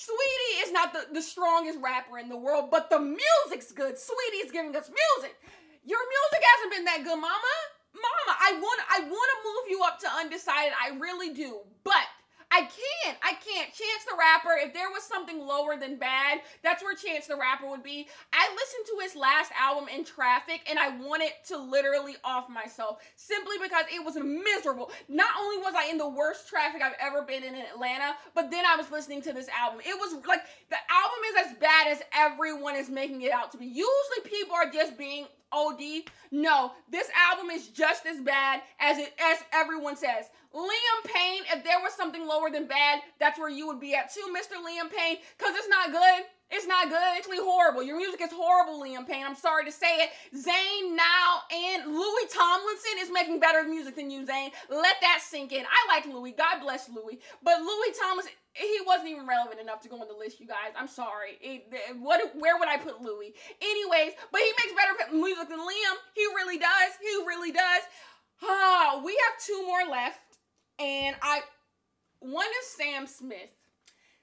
Sweetie 0.01 0.65
is 0.65 0.73
not 0.73 0.95
the, 0.95 1.13
the 1.13 1.21
strongest 1.21 1.79
rapper 1.83 2.17
in 2.17 2.31
the 2.31 2.37
world, 2.37 2.71
but 2.71 2.89
the 2.89 2.99
music's 2.99 3.71
good. 3.71 3.97
Saweetie's 3.97 4.51
giving 4.51 4.75
us 4.75 4.89
music. 4.89 5.37
Your 5.85 6.01
music 6.01 6.41
hasn't 6.57 6.73
been 6.73 6.85
that 6.87 7.05
good, 7.05 7.21
mama. 7.21 7.55
Mama, 7.93 8.39
I 8.41 8.53
want 8.55 8.81
I 8.89 9.01
want 9.01 9.11
to 9.11 9.39
move 9.45 9.65
you 9.69 9.83
up 9.85 9.99
to 10.01 10.09
undecided. 10.09 10.73
I 10.81 10.97
really 10.97 11.35
do. 11.35 11.61
But 11.85 12.07
I 12.53 12.63
can't. 12.63 13.17
I 13.23 13.35
can't. 13.35 13.69
Chance 13.69 14.05
the 14.11 14.17
Rapper, 14.19 14.59
if 14.59 14.75
there 14.75 14.91
was 14.91 15.05
something 15.05 15.39
lower 15.39 15.77
than 15.77 15.97
bad, 15.97 16.41
that's 16.65 16.83
where 16.83 16.97
Chance 16.97 17.29
the 17.29 17.37
Rapper 17.37 17.71
would 17.71 17.85
be. 17.85 18.09
I 18.33 18.51
listened 18.53 18.87
to 18.87 19.03
his 19.03 19.15
last 19.15 19.53
album 19.59 19.89
in 19.89 20.05
traffic 20.05 20.63
and 20.69 20.77
I 20.77 20.97
wanted 20.97 21.31
to 21.49 21.57
literally 21.57 22.17
off 22.25 22.49
myself 22.49 22.99
simply 23.15 23.57
because 23.63 23.85
it 23.95 24.05
was 24.05 24.17
miserable. 24.17 24.91
Not 25.09 25.31
only 25.39 25.59
was 25.59 25.75
I 25.77 25.91
in 25.91 25.99
the 25.99 26.09
worst 26.09 26.49
traffic 26.49 26.83
I've 26.83 26.99
ever 27.01 27.23
been 27.23 27.45
in 27.45 27.55
in 27.55 27.63
Atlanta, 27.63 28.17
but 28.35 28.51
then 28.51 28.65
I 28.67 28.77
was 28.77 28.91
listening 28.91 29.23
to 29.23 29.33
this 29.33 29.49
album. 29.49 29.81
It 29.87 29.95
was 29.95 30.15
like 30.27 30.43
the 30.71 30.77
album 30.91 31.21
is 31.31 31.47
as 31.47 31.59
bad 31.59 31.87
as 31.87 32.03
everyone 32.13 32.75
is 32.75 32.89
making 32.91 33.23
it 33.23 33.33
out 33.33 33.53
to 33.53 33.59
be. 33.59 33.67
Usually 33.67 34.23
people 34.25 34.57
are 34.57 34.71
just 34.71 34.99
being 34.99 35.27
OD. 35.53 35.81
No, 36.31 36.73
this 36.91 37.09
album 37.31 37.51
is 37.51 37.69
just 37.69 38.07
as 38.07 38.21
bad 38.21 38.63
as 38.79 38.99
it 38.99 39.13
as 39.19 39.39
everyone 39.53 39.97
says. 39.97 40.27
Liam 40.55 41.05
Payne, 41.05 41.43
if 41.53 41.63
there 41.63 41.81
was 41.81 41.93
something 41.95 42.27
lower 42.27 42.51
than 42.51 42.67
bad, 42.67 43.03
that's 43.19 43.39
where 43.39 43.49
you 43.49 43.67
would 43.67 43.81
be 43.81 43.95
at 43.95 44.13
too, 44.13 44.35
Mr. 44.35 44.57
Liam 44.57 44.91
Payne, 44.91 45.19
because 45.39 45.55
it's 45.57 45.69
not 45.69 45.93
good. 45.93 46.25
It's 46.51 46.67
not 46.67 46.89
good. 46.89 46.99
It's 47.17 47.29
really 47.29 47.45
horrible. 47.45 47.83
Your 47.83 47.97
music 47.97 48.21
is 48.21 48.33
horrible, 48.33 48.83
Liam 48.83 49.07
Payne. 49.07 49.25
I'm 49.25 49.37
sorry 49.37 49.65
to 49.65 49.73
say 49.73 50.03
it. 50.03 50.11
Zayn 50.35 50.97
now 50.97 51.43
and 51.51 51.87
Louis 51.87 52.27
Tomlinson 52.29 52.99
is 52.99 53.11
making 53.13 53.39
better 53.39 53.63
music 53.63 53.95
than 53.95 54.11
you, 54.11 54.27
Zayn. 54.27 54.51
Let 54.69 54.97
that 55.01 55.21
sink 55.23 55.53
in. 55.53 55.65
I 55.65 55.95
like 55.95 56.07
Louis. 56.07 56.33
God 56.33 56.61
bless 56.61 56.89
Louis. 56.89 57.21
But 57.43 57.61
Louis 57.61 57.95
Tomlinson, 58.01 58.33
he 58.55 58.79
wasn't 58.85 59.11
even 59.11 59.29
relevant 59.29 59.61
enough 59.61 59.81
to 59.83 59.89
go 59.89 60.01
on 60.01 60.09
the 60.09 60.15
list, 60.15 60.41
you 60.41 60.47
guys. 60.47 60.75
I'm 60.77 60.89
sorry. 60.89 61.39
It, 61.41 61.71
what? 62.01 62.21
Where 62.35 62.59
would 62.59 62.69
I 62.69 62.79
put 62.79 63.01
Louis? 63.01 63.33
Anyways, 63.63 64.13
but 64.33 64.41
he 64.41 64.51
makes 64.59 64.75
better 64.75 65.17
music 65.17 65.49
than 65.49 65.61
Liam. 65.61 65.97
He 66.15 66.25
really 66.35 66.59
does. 66.59 66.91
He 67.01 67.15
really 67.27 67.53
does. 67.53 67.83
Ah, 68.43 69.01
we 69.05 69.13
have 69.13 69.45
two 69.45 69.67
more 69.67 69.89
left, 69.89 70.19
and 70.81 71.15
I. 71.23 71.43
One 72.19 72.47
is 72.63 72.69
Sam 72.77 73.07
Smith. 73.07 73.51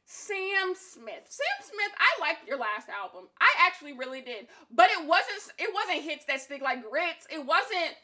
Sam 0.09 0.73
Smith. 0.73 1.27
Sam 1.27 1.59
Smith, 1.59 1.91
I 1.99 2.16
liked 2.27 2.47
your 2.47 2.57
last 2.57 2.87
album. 2.89 3.27
I 3.39 3.47
actually 3.65 3.93
really 3.93 4.21
did. 4.21 4.47
But 4.71 4.89
it 4.91 5.05
wasn't 5.05 5.53
it 5.57 5.69
wasn't 5.73 6.03
hits 6.03 6.25
that 6.25 6.41
stick 6.41 6.61
like 6.61 6.87
grits. 6.89 7.27
It 7.31 7.39
wasn't 7.39 7.95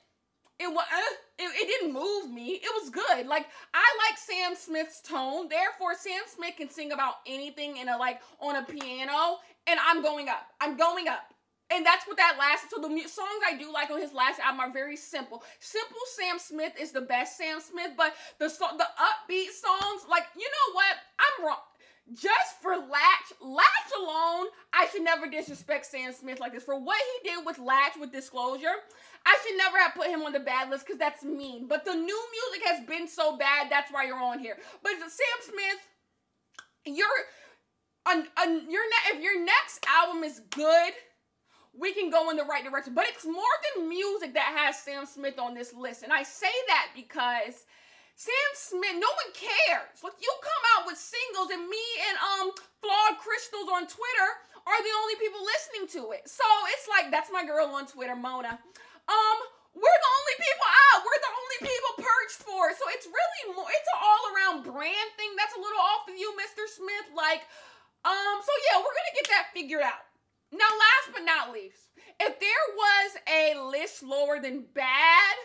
it 0.59 0.67
was 0.67 0.85
uh, 0.91 1.15
it, 1.39 1.51
it 1.55 1.67
didn't 1.67 1.93
move 1.93 2.31
me. 2.31 2.59
It 2.63 2.71
was 2.81 2.89
good. 2.89 3.27
Like 3.27 3.47
I 3.73 3.85
like 4.07 4.17
Sam 4.17 4.55
Smith's 4.55 5.01
tone. 5.01 5.49
Therefore, 5.49 5.95
Sam 5.95 6.21
Smith 6.27 6.55
can 6.57 6.69
sing 6.69 6.91
about 6.91 7.15
anything 7.27 7.77
in 7.77 7.89
a 7.89 7.97
like 7.97 8.21
on 8.39 8.55
a 8.55 8.63
piano, 8.63 9.39
and 9.67 9.79
I'm 9.85 10.01
going 10.01 10.29
up. 10.29 10.47
I'm 10.61 10.77
going 10.77 11.07
up. 11.07 11.33
And 11.71 11.83
that's 11.83 12.05
what 12.05 12.17
that 12.17 12.35
last. 12.37 12.69
So 12.69 12.79
the 12.79 12.87
songs 13.07 13.41
I 13.49 13.57
do 13.57 13.73
like 13.73 13.89
on 13.89 13.99
his 13.99 14.13
last 14.13 14.39
album 14.39 14.59
are 14.59 14.71
very 14.71 14.95
simple. 14.95 15.41
Simple 15.59 15.97
Sam 16.15 16.37
Smith 16.37 16.73
is 16.79 16.91
the 16.91 17.01
best 17.01 17.35
Sam 17.35 17.59
Smith, 17.59 17.93
but 17.97 18.13
the 18.37 18.45
the 18.47 18.87
upbeat 19.01 19.49
songs, 19.49 20.03
like 20.07 20.25
you 20.37 20.45
know 20.45 20.75
what? 20.75 20.95
I'm 21.17 21.45
wrong 21.47 21.57
just 22.11 22.61
for 22.61 22.71
Latch, 22.71 23.33
Latch 23.41 23.91
alone, 23.97 24.47
I 24.73 24.87
should 24.91 25.03
never 25.03 25.29
disrespect 25.29 25.85
Sam 25.85 26.11
Smith 26.13 26.39
like 26.39 26.53
this. 26.53 26.63
For 26.63 26.77
what 26.77 26.97
he 26.97 27.29
did 27.29 27.45
with 27.45 27.59
Latch 27.59 27.93
with 27.99 28.11
Disclosure, 28.11 28.75
I 29.25 29.37
should 29.43 29.57
never 29.57 29.77
have 29.77 29.95
put 29.95 30.07
him 30.07 30.23
on 30.23 30.33
the 30.33 30.39
bad 30.39 30.69
list 30.69 30.85
because 30.85 30.99
that's 30.99 31.23
mean. 31.23 31.67
But 31.67 31.85
the 31.85 31.93
new 31.93 32.01
music 32.31 32.67
has 32.67 32.85
been 32.85 33.07
so 33.07 33.37
bad, 33.37 33.67
that's 33.69 33.91
why 33.91 34.03
you're 34.03 34.21
on 34.21 34.39
here. 34.39 34.57
But 34.81 34.93
Sam 34.99 35.09
Smith, 35.41 35.87
you're, 36.85 37.07
on, 38.05 38.27
on 38.37 38.69
your 38.69 38.83
ne- 38.83 39.17
if 39.17 39.23
your 39.23 39.43
next 39.43 39.85
album 39.87 40.23
is 40.23 40.41
good, 40.51 40.93
we 41.73 41.93
can 41.93 42.09
go 42.09 42.29
in 42.29 42.37
the 42.37 42.43
right 42.43 42.63
direction. 42.63 42.93
But 42.93 43.05
it's 43.07 43.25
more 43.25 43.43
than 43.75 43.87
music 43.87 44.33
that 44.33 44.53
has 44.57 44.77
Sam 44.77 45.05
Smith 45.05 45.39
on 45.39 45.53
this 45.53 45.73
list. 45.73 46.03
And 46.03 46.11
I 46.11 46.23
say 46.23 46.51
that 46.67 46.89
because 46.95 47.63
Sam 48.15 48.51
Smith, 48.53 48.97
no 49.01 49.09
one 49.09 49.31
cares. 49.33 49.99
Like 50.05 50.17
you 50.21 50.31
come 50.39 50.63
out 50.77 50.85
with 50.85 50.97
singles 50.97 51.49
and 51.49 51.65
me 51.65 51.85
and 52.09 52.15
um 52.21 52.47
flawed 52.79 53.17
crystals 53.19 53.69
on 53.73 53.89
Twitter 53.89 54.29
are 54.63 54.79
the 54.79 54.93
only 55.03 55.15
people 55.19 55.41
listening 55.43 55.85
to 55.99 56.15
it. 56.15 56.29
So 56.29 56.45
it's 56.71 56.87
like 56.87 57.11
that's 57.11 57.33
my 57.33 57.43
girl 57.43 57.73
on 57.73 57.89
Twitter, 57.89 58.15
Mona. 58.15 58.55
Um, 59.09 59.37
we're 59.73 59.99
the 59.99 60.13
only 60.21 60.35
people 60.37 60.69
out. 60.69 60.99
We're 61.03 61.23
the 61.25 61.33
only 61.33 61.59
people 61.65 61.93
perched 62.05 62.41
for. 62.45 62.63
So 62.77 62.85
it's 62.93 63.09
really 63.09 63.43
more 63.57 63.67
it's 63.67 63.89
an 63.91 63.99
all 63.99 64.23
around 64.31 64.57
brand 64.63 65.09
thing. 65.17 65.33
That's 65.35 65.57
a 65.57 65.61
little 65.61 65.81
off 65.81 66.07
of 66.07 66.15
you, 66.15 66.29
Mr. 66.37 66.69
Smith. 66.69 67.11
Like, 67.17 67.43
um, 68.05 68.37
so 68.39 68.53
yeah, 68.69 68.79
we're 68.79 68.95
gonna 68.95 69.17
get 69.17 69.27
that 69.33 69.51
figured 69.51 69.83
out. 69.83 70.05
Now, 70.53 70.69
last 70.69 71.17
but 71.17 71.25
not 71.25 71.51
least, 71.51 71.89
if 72.21 72.39
there 72.39 72.65
was 72.77 73.09
a 73.25 73.43
list 73.73 74.03
lower 74.03 74.39
than 74.39 74.65
bad, 74.73 75.35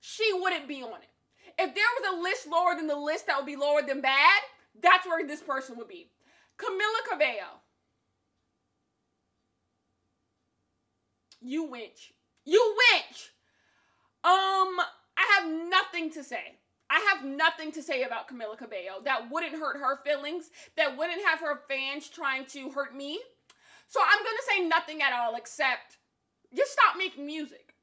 she 0.00 0.32
wouldn't 0.32 0.66
be 0.66 0.82
on 0.82 0.96
it. 1.04 1.12
If 1.58 1.74
there 1.74 1.84
was 2.00 2.18
a 2.18 2.22
list 2.22 2.46
lower 2.46 2.74
than 2.74 2.86
the 2.86 2.96
list 2.96 3.26
that 3.26 3.36
would 3.36 3.46
be 3.46 3.56
lower 3.56 3.82
than 3.82 4.00
bad, 4.00 4.40
that's 4.82 5.06
where 5.06 5.26
this 5.26 5.42
person 5.42 5.76
would 5.78 5.88
be. 5.88 6.10
Camila 6.58 7.10
Cabello. 7.10 7.60
You 11.40 11.64
winch. 11.64 12.12
You 12.44 12.76
winch. 12.92 13.30
Um, 14.24 14.76
I 15.16 15.38
have 15.38 15.50
nothing 15.68 16.10
to 16.12 16.24
say. 16.24 16.58
I 16.88 17.04
have 17.12 17.24
nothing 17.24 17.72
to 17.72 17.82
say 17.82 18.02
about 18.02 18.28
Camila 18.28 18.56
Cabello 18.56 19.02
that 19.04 19.30
wouldn't 19.30 19.54
hurt 19.54 19.76
her 19.76 19.98
feelings, 20.04 20.50
that 20.76 20.96
wouldn't 20.96 21.24
have 21.26 21.40
her 21.40 21.60
fans 21.68 22.08
trying 22.08 22.46
to 22.46 22.70
hurt 22.70 22.94
me. 22.94 23.20
So 23.88 24.00
I'm 24.00 24.22
going 24.22 24.36
to 24.36 24.52
say 24.54 24.68
nothing 24.68 25.02
at 25.02 25.12
all 25.12 25.34
except 25.36 25.98
just 26.54 26.72
stop 26.72 26.96
making 26.96 27.26
music. 27.26 27.74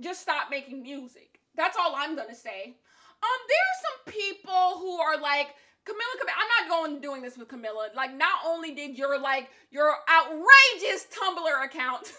Just 0.00 0.20
stop 0.20 0.50
making 0.50 0.82
music. 0.82 1.40
That's 1.56 1.76
all 1.76 1.94
I'm 1.96 2.16
going 2.16 2.28
to 2.28 2.34
say. 2.34 2.76
Um 3.22 3.40
there 3.48 3.64
are 3.70 3.80
some 3.84 4.14
people 4.14 4.78
who 4.78 4.98
are 4.98 5.20
like 5.20 5.54
Cabello, 5.84 6.32
I'm 6.36 6.68
not 6.68 6.78
going 6.78 7.00
doing 7.00 7.22
this 7.22 7.38
with 7.38 7.48
Camila. 7.48 7.94
Like, 7.96 8.14
not 8.14 8.40
only 8.46 8.74
did 8.74 8.98
your 8.98 9.18
like 9.18 9.48
your 9.70 9.94
outrageous 10.08 11.06
Tumblr 11.10 11.64
account 11.64 12.12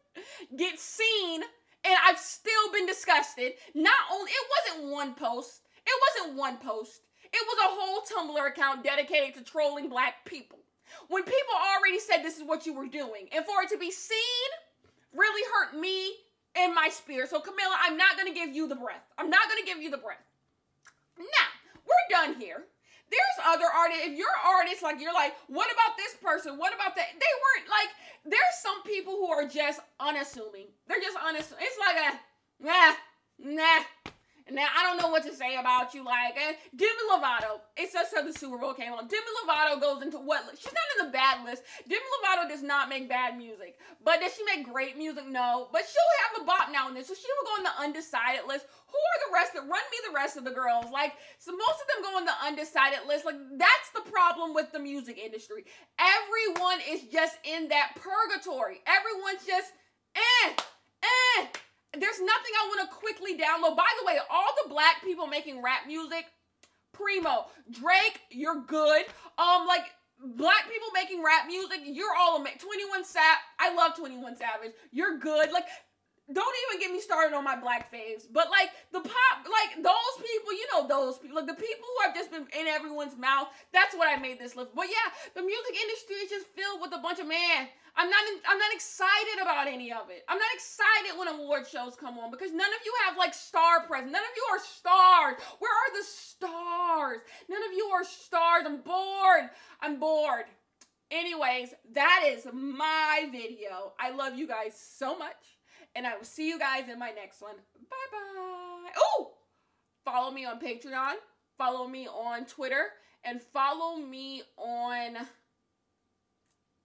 get 0.56 0.78
seen, 0.78 1.42
and 1.84 1.94
I've 2.06 2.18
still 2.18 2.72
been 2.72 2.86
disgusted. 2.86 3.54
Not 3.74 4.00
only 4.12 4.30
it 4.30 4.46
wasn't 4.56 4.92
one 4.92 5.14
post. 5.14 5.62
It 5.86 5.92
wasn't 6.20 6.38
one 6.38 6.58
post. 6.58 7.00
It 7.24 7.46
was 7.46 7.58
a 7.58 7.74
whole 7.74 8.02
Tumblr 8.02 8.48
account 8.48 8.84
dedicated 8.84 9.34
to 9.34 9.42
trolling 9.42 9.88
black 9.88 10.24
people. 10.24 10.58
When 11.08 11.22
people 11.22 11.54
already 11.76 11.98
said 11.98 12.22
this 12.22 12.38
is 12.38 12.44
what 12.44 12.66
you 12.66 12.72
were 12.72 12.86
doing, 12.86 13.28
and 13.32 13.44
for 13.44 13.62
it 13.62 13.68
to 13.70 13.78
be 13.78 13.90
seen 13.90 14.48
really 15.14 15.42
hurt 15.52 15.78
me 15.78 16.12
and 16.56 16.74
my 16.74 16.88
spirit. 16.90 17.30
So, 17.30 17.40
Camila, 17.40 17.76
I'm 17.82 17.96
not 17.96 18.16
gonna 18.16 18.34
give 18.34 18.54
you 18.54 18.68
the 18.68 18.74
breath. 18.76 19.04
I'm 19.18 19.28
not 19.28 19.48
gonna 19.48 19.66
give 19.66 19.82
you 19.82 19.90
the 19.90 19.98
breath. 19.98 20.22
Done 22.08 22.34
here. 22.40 22.64
There's 23.10 23.46
other 23.46 23.64
artists. 23.64 24.04
If 24.06 24.18
you're 24.18 24.28
artists, 24.46 24.82
like 24.82 25.00
you're 25.00 25.14
like, 25.14 25.34
what 25.48 25.70
about 25.72 25.96
this 25.96 26.14
person? 26.22 26.58
What 26.58 26.74
about 26.74 26.94
that? 26.96 27.06
They 27.12 27.34
weren't 27.40 27.68
like. 27.70 27.88
There's 28.24 28.56
some 28.62 28.82
people 28.82 29.14
who 29.14 29.28
are 29.28 29.46
just 29.48 29.80
unassuming. 29.98 30.66
They're 30.86 31.00
just 31.00 31.16
unassuming. 31.16 31.64
It's 31.64 31.78
like 31.78 31.96
a 31.96 32.20
nah, 32.64 32.94
nah. 33.38 34.12
Now 34.50 34.66
I 34.76 34.82
don't 34.82 35.00
know 35.02 35.08
what 35.08 35.24
to 35.24 35.34
say 35.34 35.56
about 35.56 35.94
you. 35.94 36.04
Like 36.04 36.36
eh, 36.36 36.52
Demi 36.74 37.04
Lovato, 37.10 37.60
it's 37.76 37.92
just 37.92 38.14
how 38.14 38.22
the 38.22 38.32
Super 38.32 38.58
Bowl 38.58 38.74
came 38.74 38.92
on. 38.92 39.08
Demi 39.08 39.22
Lovato 39.44 39.80
goes 39.80 40.02
into 40.02 40.18
what? 40.18 40.44
She's 40.58 40.72
not 40.72 40.88
in 40.98 41.06
the 41.06 41.12
bad 41.12 41.44
list. 41.44 41.62
Demi 41.88 42.00
Lovato 42.00 42.48
does 42.48 42.62
not 42.62 42.88
make 42.88 43.08
bad 43.08 43.36
music, 43.36 43.78
but 44.04 44.20
does 44.20 44.34
she 44.34 44.44
make 44.44 44.70
great 44.70 44.96
music? 44.96 45.28
No, 45.28 45.68
but 45.72 45.82
she'll 45.82 46.14
have 46.24 46.42
a 46.42 46.46
bop 46.46 46.72
now 46.72 46.88
and 46.88 46.96
then, 46.96 47.04
so 47.04 47.14
she 47.14 47.26
will 47.28 47.46
go 47.46 47.58
on 47.58 47.64
the 47.64 47.82
undecided 47.82 48.46
list. 48.46 48.66
Who 48.88 48.96
are 48.96 49.20
the 49.28 49.34
rest 49.34 49.54
of? 49.56 49.68
Run 49.68 49.84
me 49.92 49.98
the 50.08 50.14
rest 50.14 50.36
of 50.36 50.44
the 50.44 50.50
girls. 50.50 50.86
Like 50.92 51.12
so, 51.38 51.52
most 51.52 51.78
of 51.82 51.86
them 51.92 52.10
go 52.10 52.16
on 52.16 52.24
the 52.24 52.38
undecided 52.46 53.00
list. 53.06 53.24
Like 53.24 53.36
that's 53.56 53.90
the 53.94 54.10
problem 54.10 54.54
with 54.54 54.72
the 54.72 54.78
music 54.78 55.18
industry. 55.18 55.64
Everyone 55.98 56.78
is 56.88 57.02
just 57.12 57.38
in 57.44 57.68
that 57.68 57.96
purgatory. 57.96 58.80
Everyone's 58.86 59.44
just 59.46 59.72
eh 60.16 60.62
there's 62.00 62.20
nothing 62.20 62.52
I 62.54 62.68
want 62.68 62.88
to 62.88 62.96
quickly 62.96 63.34
download. 63.34 63.76
By 63.76 63.88
the 64.00 64.06
way, 64.06 64.18
all 64.30 64.52
the 64.62 64.70
black 64.70 65.02
people 65.02 65.26
making 65.26 65.62
rap 65.62 65.86
music, 65.86 66.26
primo. 66.92 67.46
Drake, 67.70 68.20
you're 68.30 68.62
good. 68.66 69.04
Um, 69.38 69.66
like 69.66 69.84
black 70.36 70.64
people 70.70 70.88
making 70.94 71.22
rap 71.22 71.46
music, 71.46 71.80
you're 71.84 72.14
all 72.18 72.36
amazing. 72.40 72.60
21 72.60 73.04
Sap, 73.04 73.38
I 73.58 73.74
love 73.74 73.96
21 73.96 74.36
Savage. 74.36 74.72
You're 74.92 75.18
good. 75.18 75.50
Like 75.52 75.64
don't 76.32 76.56
even 76.68 76.80
get 76.80 76.92
me 76.92 77.00
started 77.00 77.34
on 77.34 77.42
my 77.42 77.56
black 77.56 77.90
faves. 77.92 78.24
But 78.30 78.50
like 78.50 78.68
the 78.92 79.00
pop, 79.00 79.36
like 79.48 79.82
those 79.82 80.14
people, 80.20 80.52
you 80.52 80.66
know 80.72 80.86
those 80.86 81.18
people, 81.18 81.36
like 81.36 81.46
the 81.46 81.54
people 81.54 81.88
who 81.88 82.04
have 82.04 82.14
just 82.14 82.30
been 82.30 82.46
in 82.52 82.66
everyone's 82.68 83.16
mouth. 83.16 83.48
That's 83.72 83.96
what 83.96 84.08
I 84.08 84.20
made 84.20 84.38
this 84.38 84.54
list. 84.54 84.74
But 84.74 84.88
yeah, 84.88 85.08
the 85.34 85.42
music 85.42 85.74
industry 85.80 86.16
is 86.16 86.30
just 86.30 86.46
filled 86.52 86.82
with 86.82 86.92
a 86.92 87.00
bunch 87.00 87.18
of 87.18 87.28
man. 87.28 87.68
I'm 87.98 88.08
not, 88.08 88.22
in, 88.28 88.38
I'm 88.48 88.58
not 88.58 88.72
excited 88.72 89.42
about 89.42 89.66
any 89.66 89.90
of 89.92 90.08
it. 90.08 90.22
I'm 90.28 90.38
not 90.38 90.54
excited 90.54 91.18
when 91.18 91.26
award 91.26 91.66
shows 91.66 91.96
come 91.96 92.16
on 92.16 92.30
because 92.30 92.52
none 92.52 92.68
of 92.68 92.80
you 92.84 92.94
have 93.04 93.16
like 93.16 93.34
star 93.34 93.86
presence. 93.88 94.12
None 94.12 94.22
of 94.22 94.36
you 94.36 94.46
are 94.52 94.60
stars. 94.60 95.34
Where 95.58 95.72
are 95.72 95.98
the 95.98 96.06
stars? 96.06 97.18
None 97.48 97.62
of 97.64 97.72
you 97.76 97.86
are 97.92 98.04
stars. 98.04 98.62
I'm 98.66 98.82
bored. 98.82 99.50
I'm 99.80 99.98
bored. 99.98 100.44
Anyways, 101.10 101.74
that 101.92 102.24
is 102.28 102.46
my 102.52 103.28
video. 103.32 103.94
I 103.98 104.10
love 104.10 104.36
you 104.36 104.46
guys 104.46 104.78
so 104.78 105.18
much. 105.18 105.58
And 105.96 106.06
I 106.06 106.16
will 106.16 106.24
see 106.24 106.48
you 106.48 106.58
guys 106.58 106.88
in 106.88 107.00
my 107.00 107.10
next 107.10 107.42
one. 107.42 107.56
Bye 107.90 107.96
bye. 108.12 108.92
Oh, 108.96 109.32
follow 110.04 110.30
me 110.30 110.44
on 110.44 110.60
Patreon, 110.60 111.14
follow 111.56 111.88
me 111.88 112.06
on 112.06 112.44
Twitter, 112.44 112.90
and 113.24 113.42
follow 113.42 113.96
me 113.96 114.42
on 114.56 115.16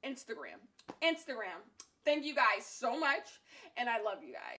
Instagram. 0.04 0.60
Instagram. 1.02 1.62
Thank 2.06 2.26
you 2.26 2.36
guys 2.36 2.66
so 2.66 3.00
much, 3.00 3.40
and 3.78 3.90
I 3.90 4.02
love 4.02 4.24
you 4.24 4.34
guys. 4.34 4.44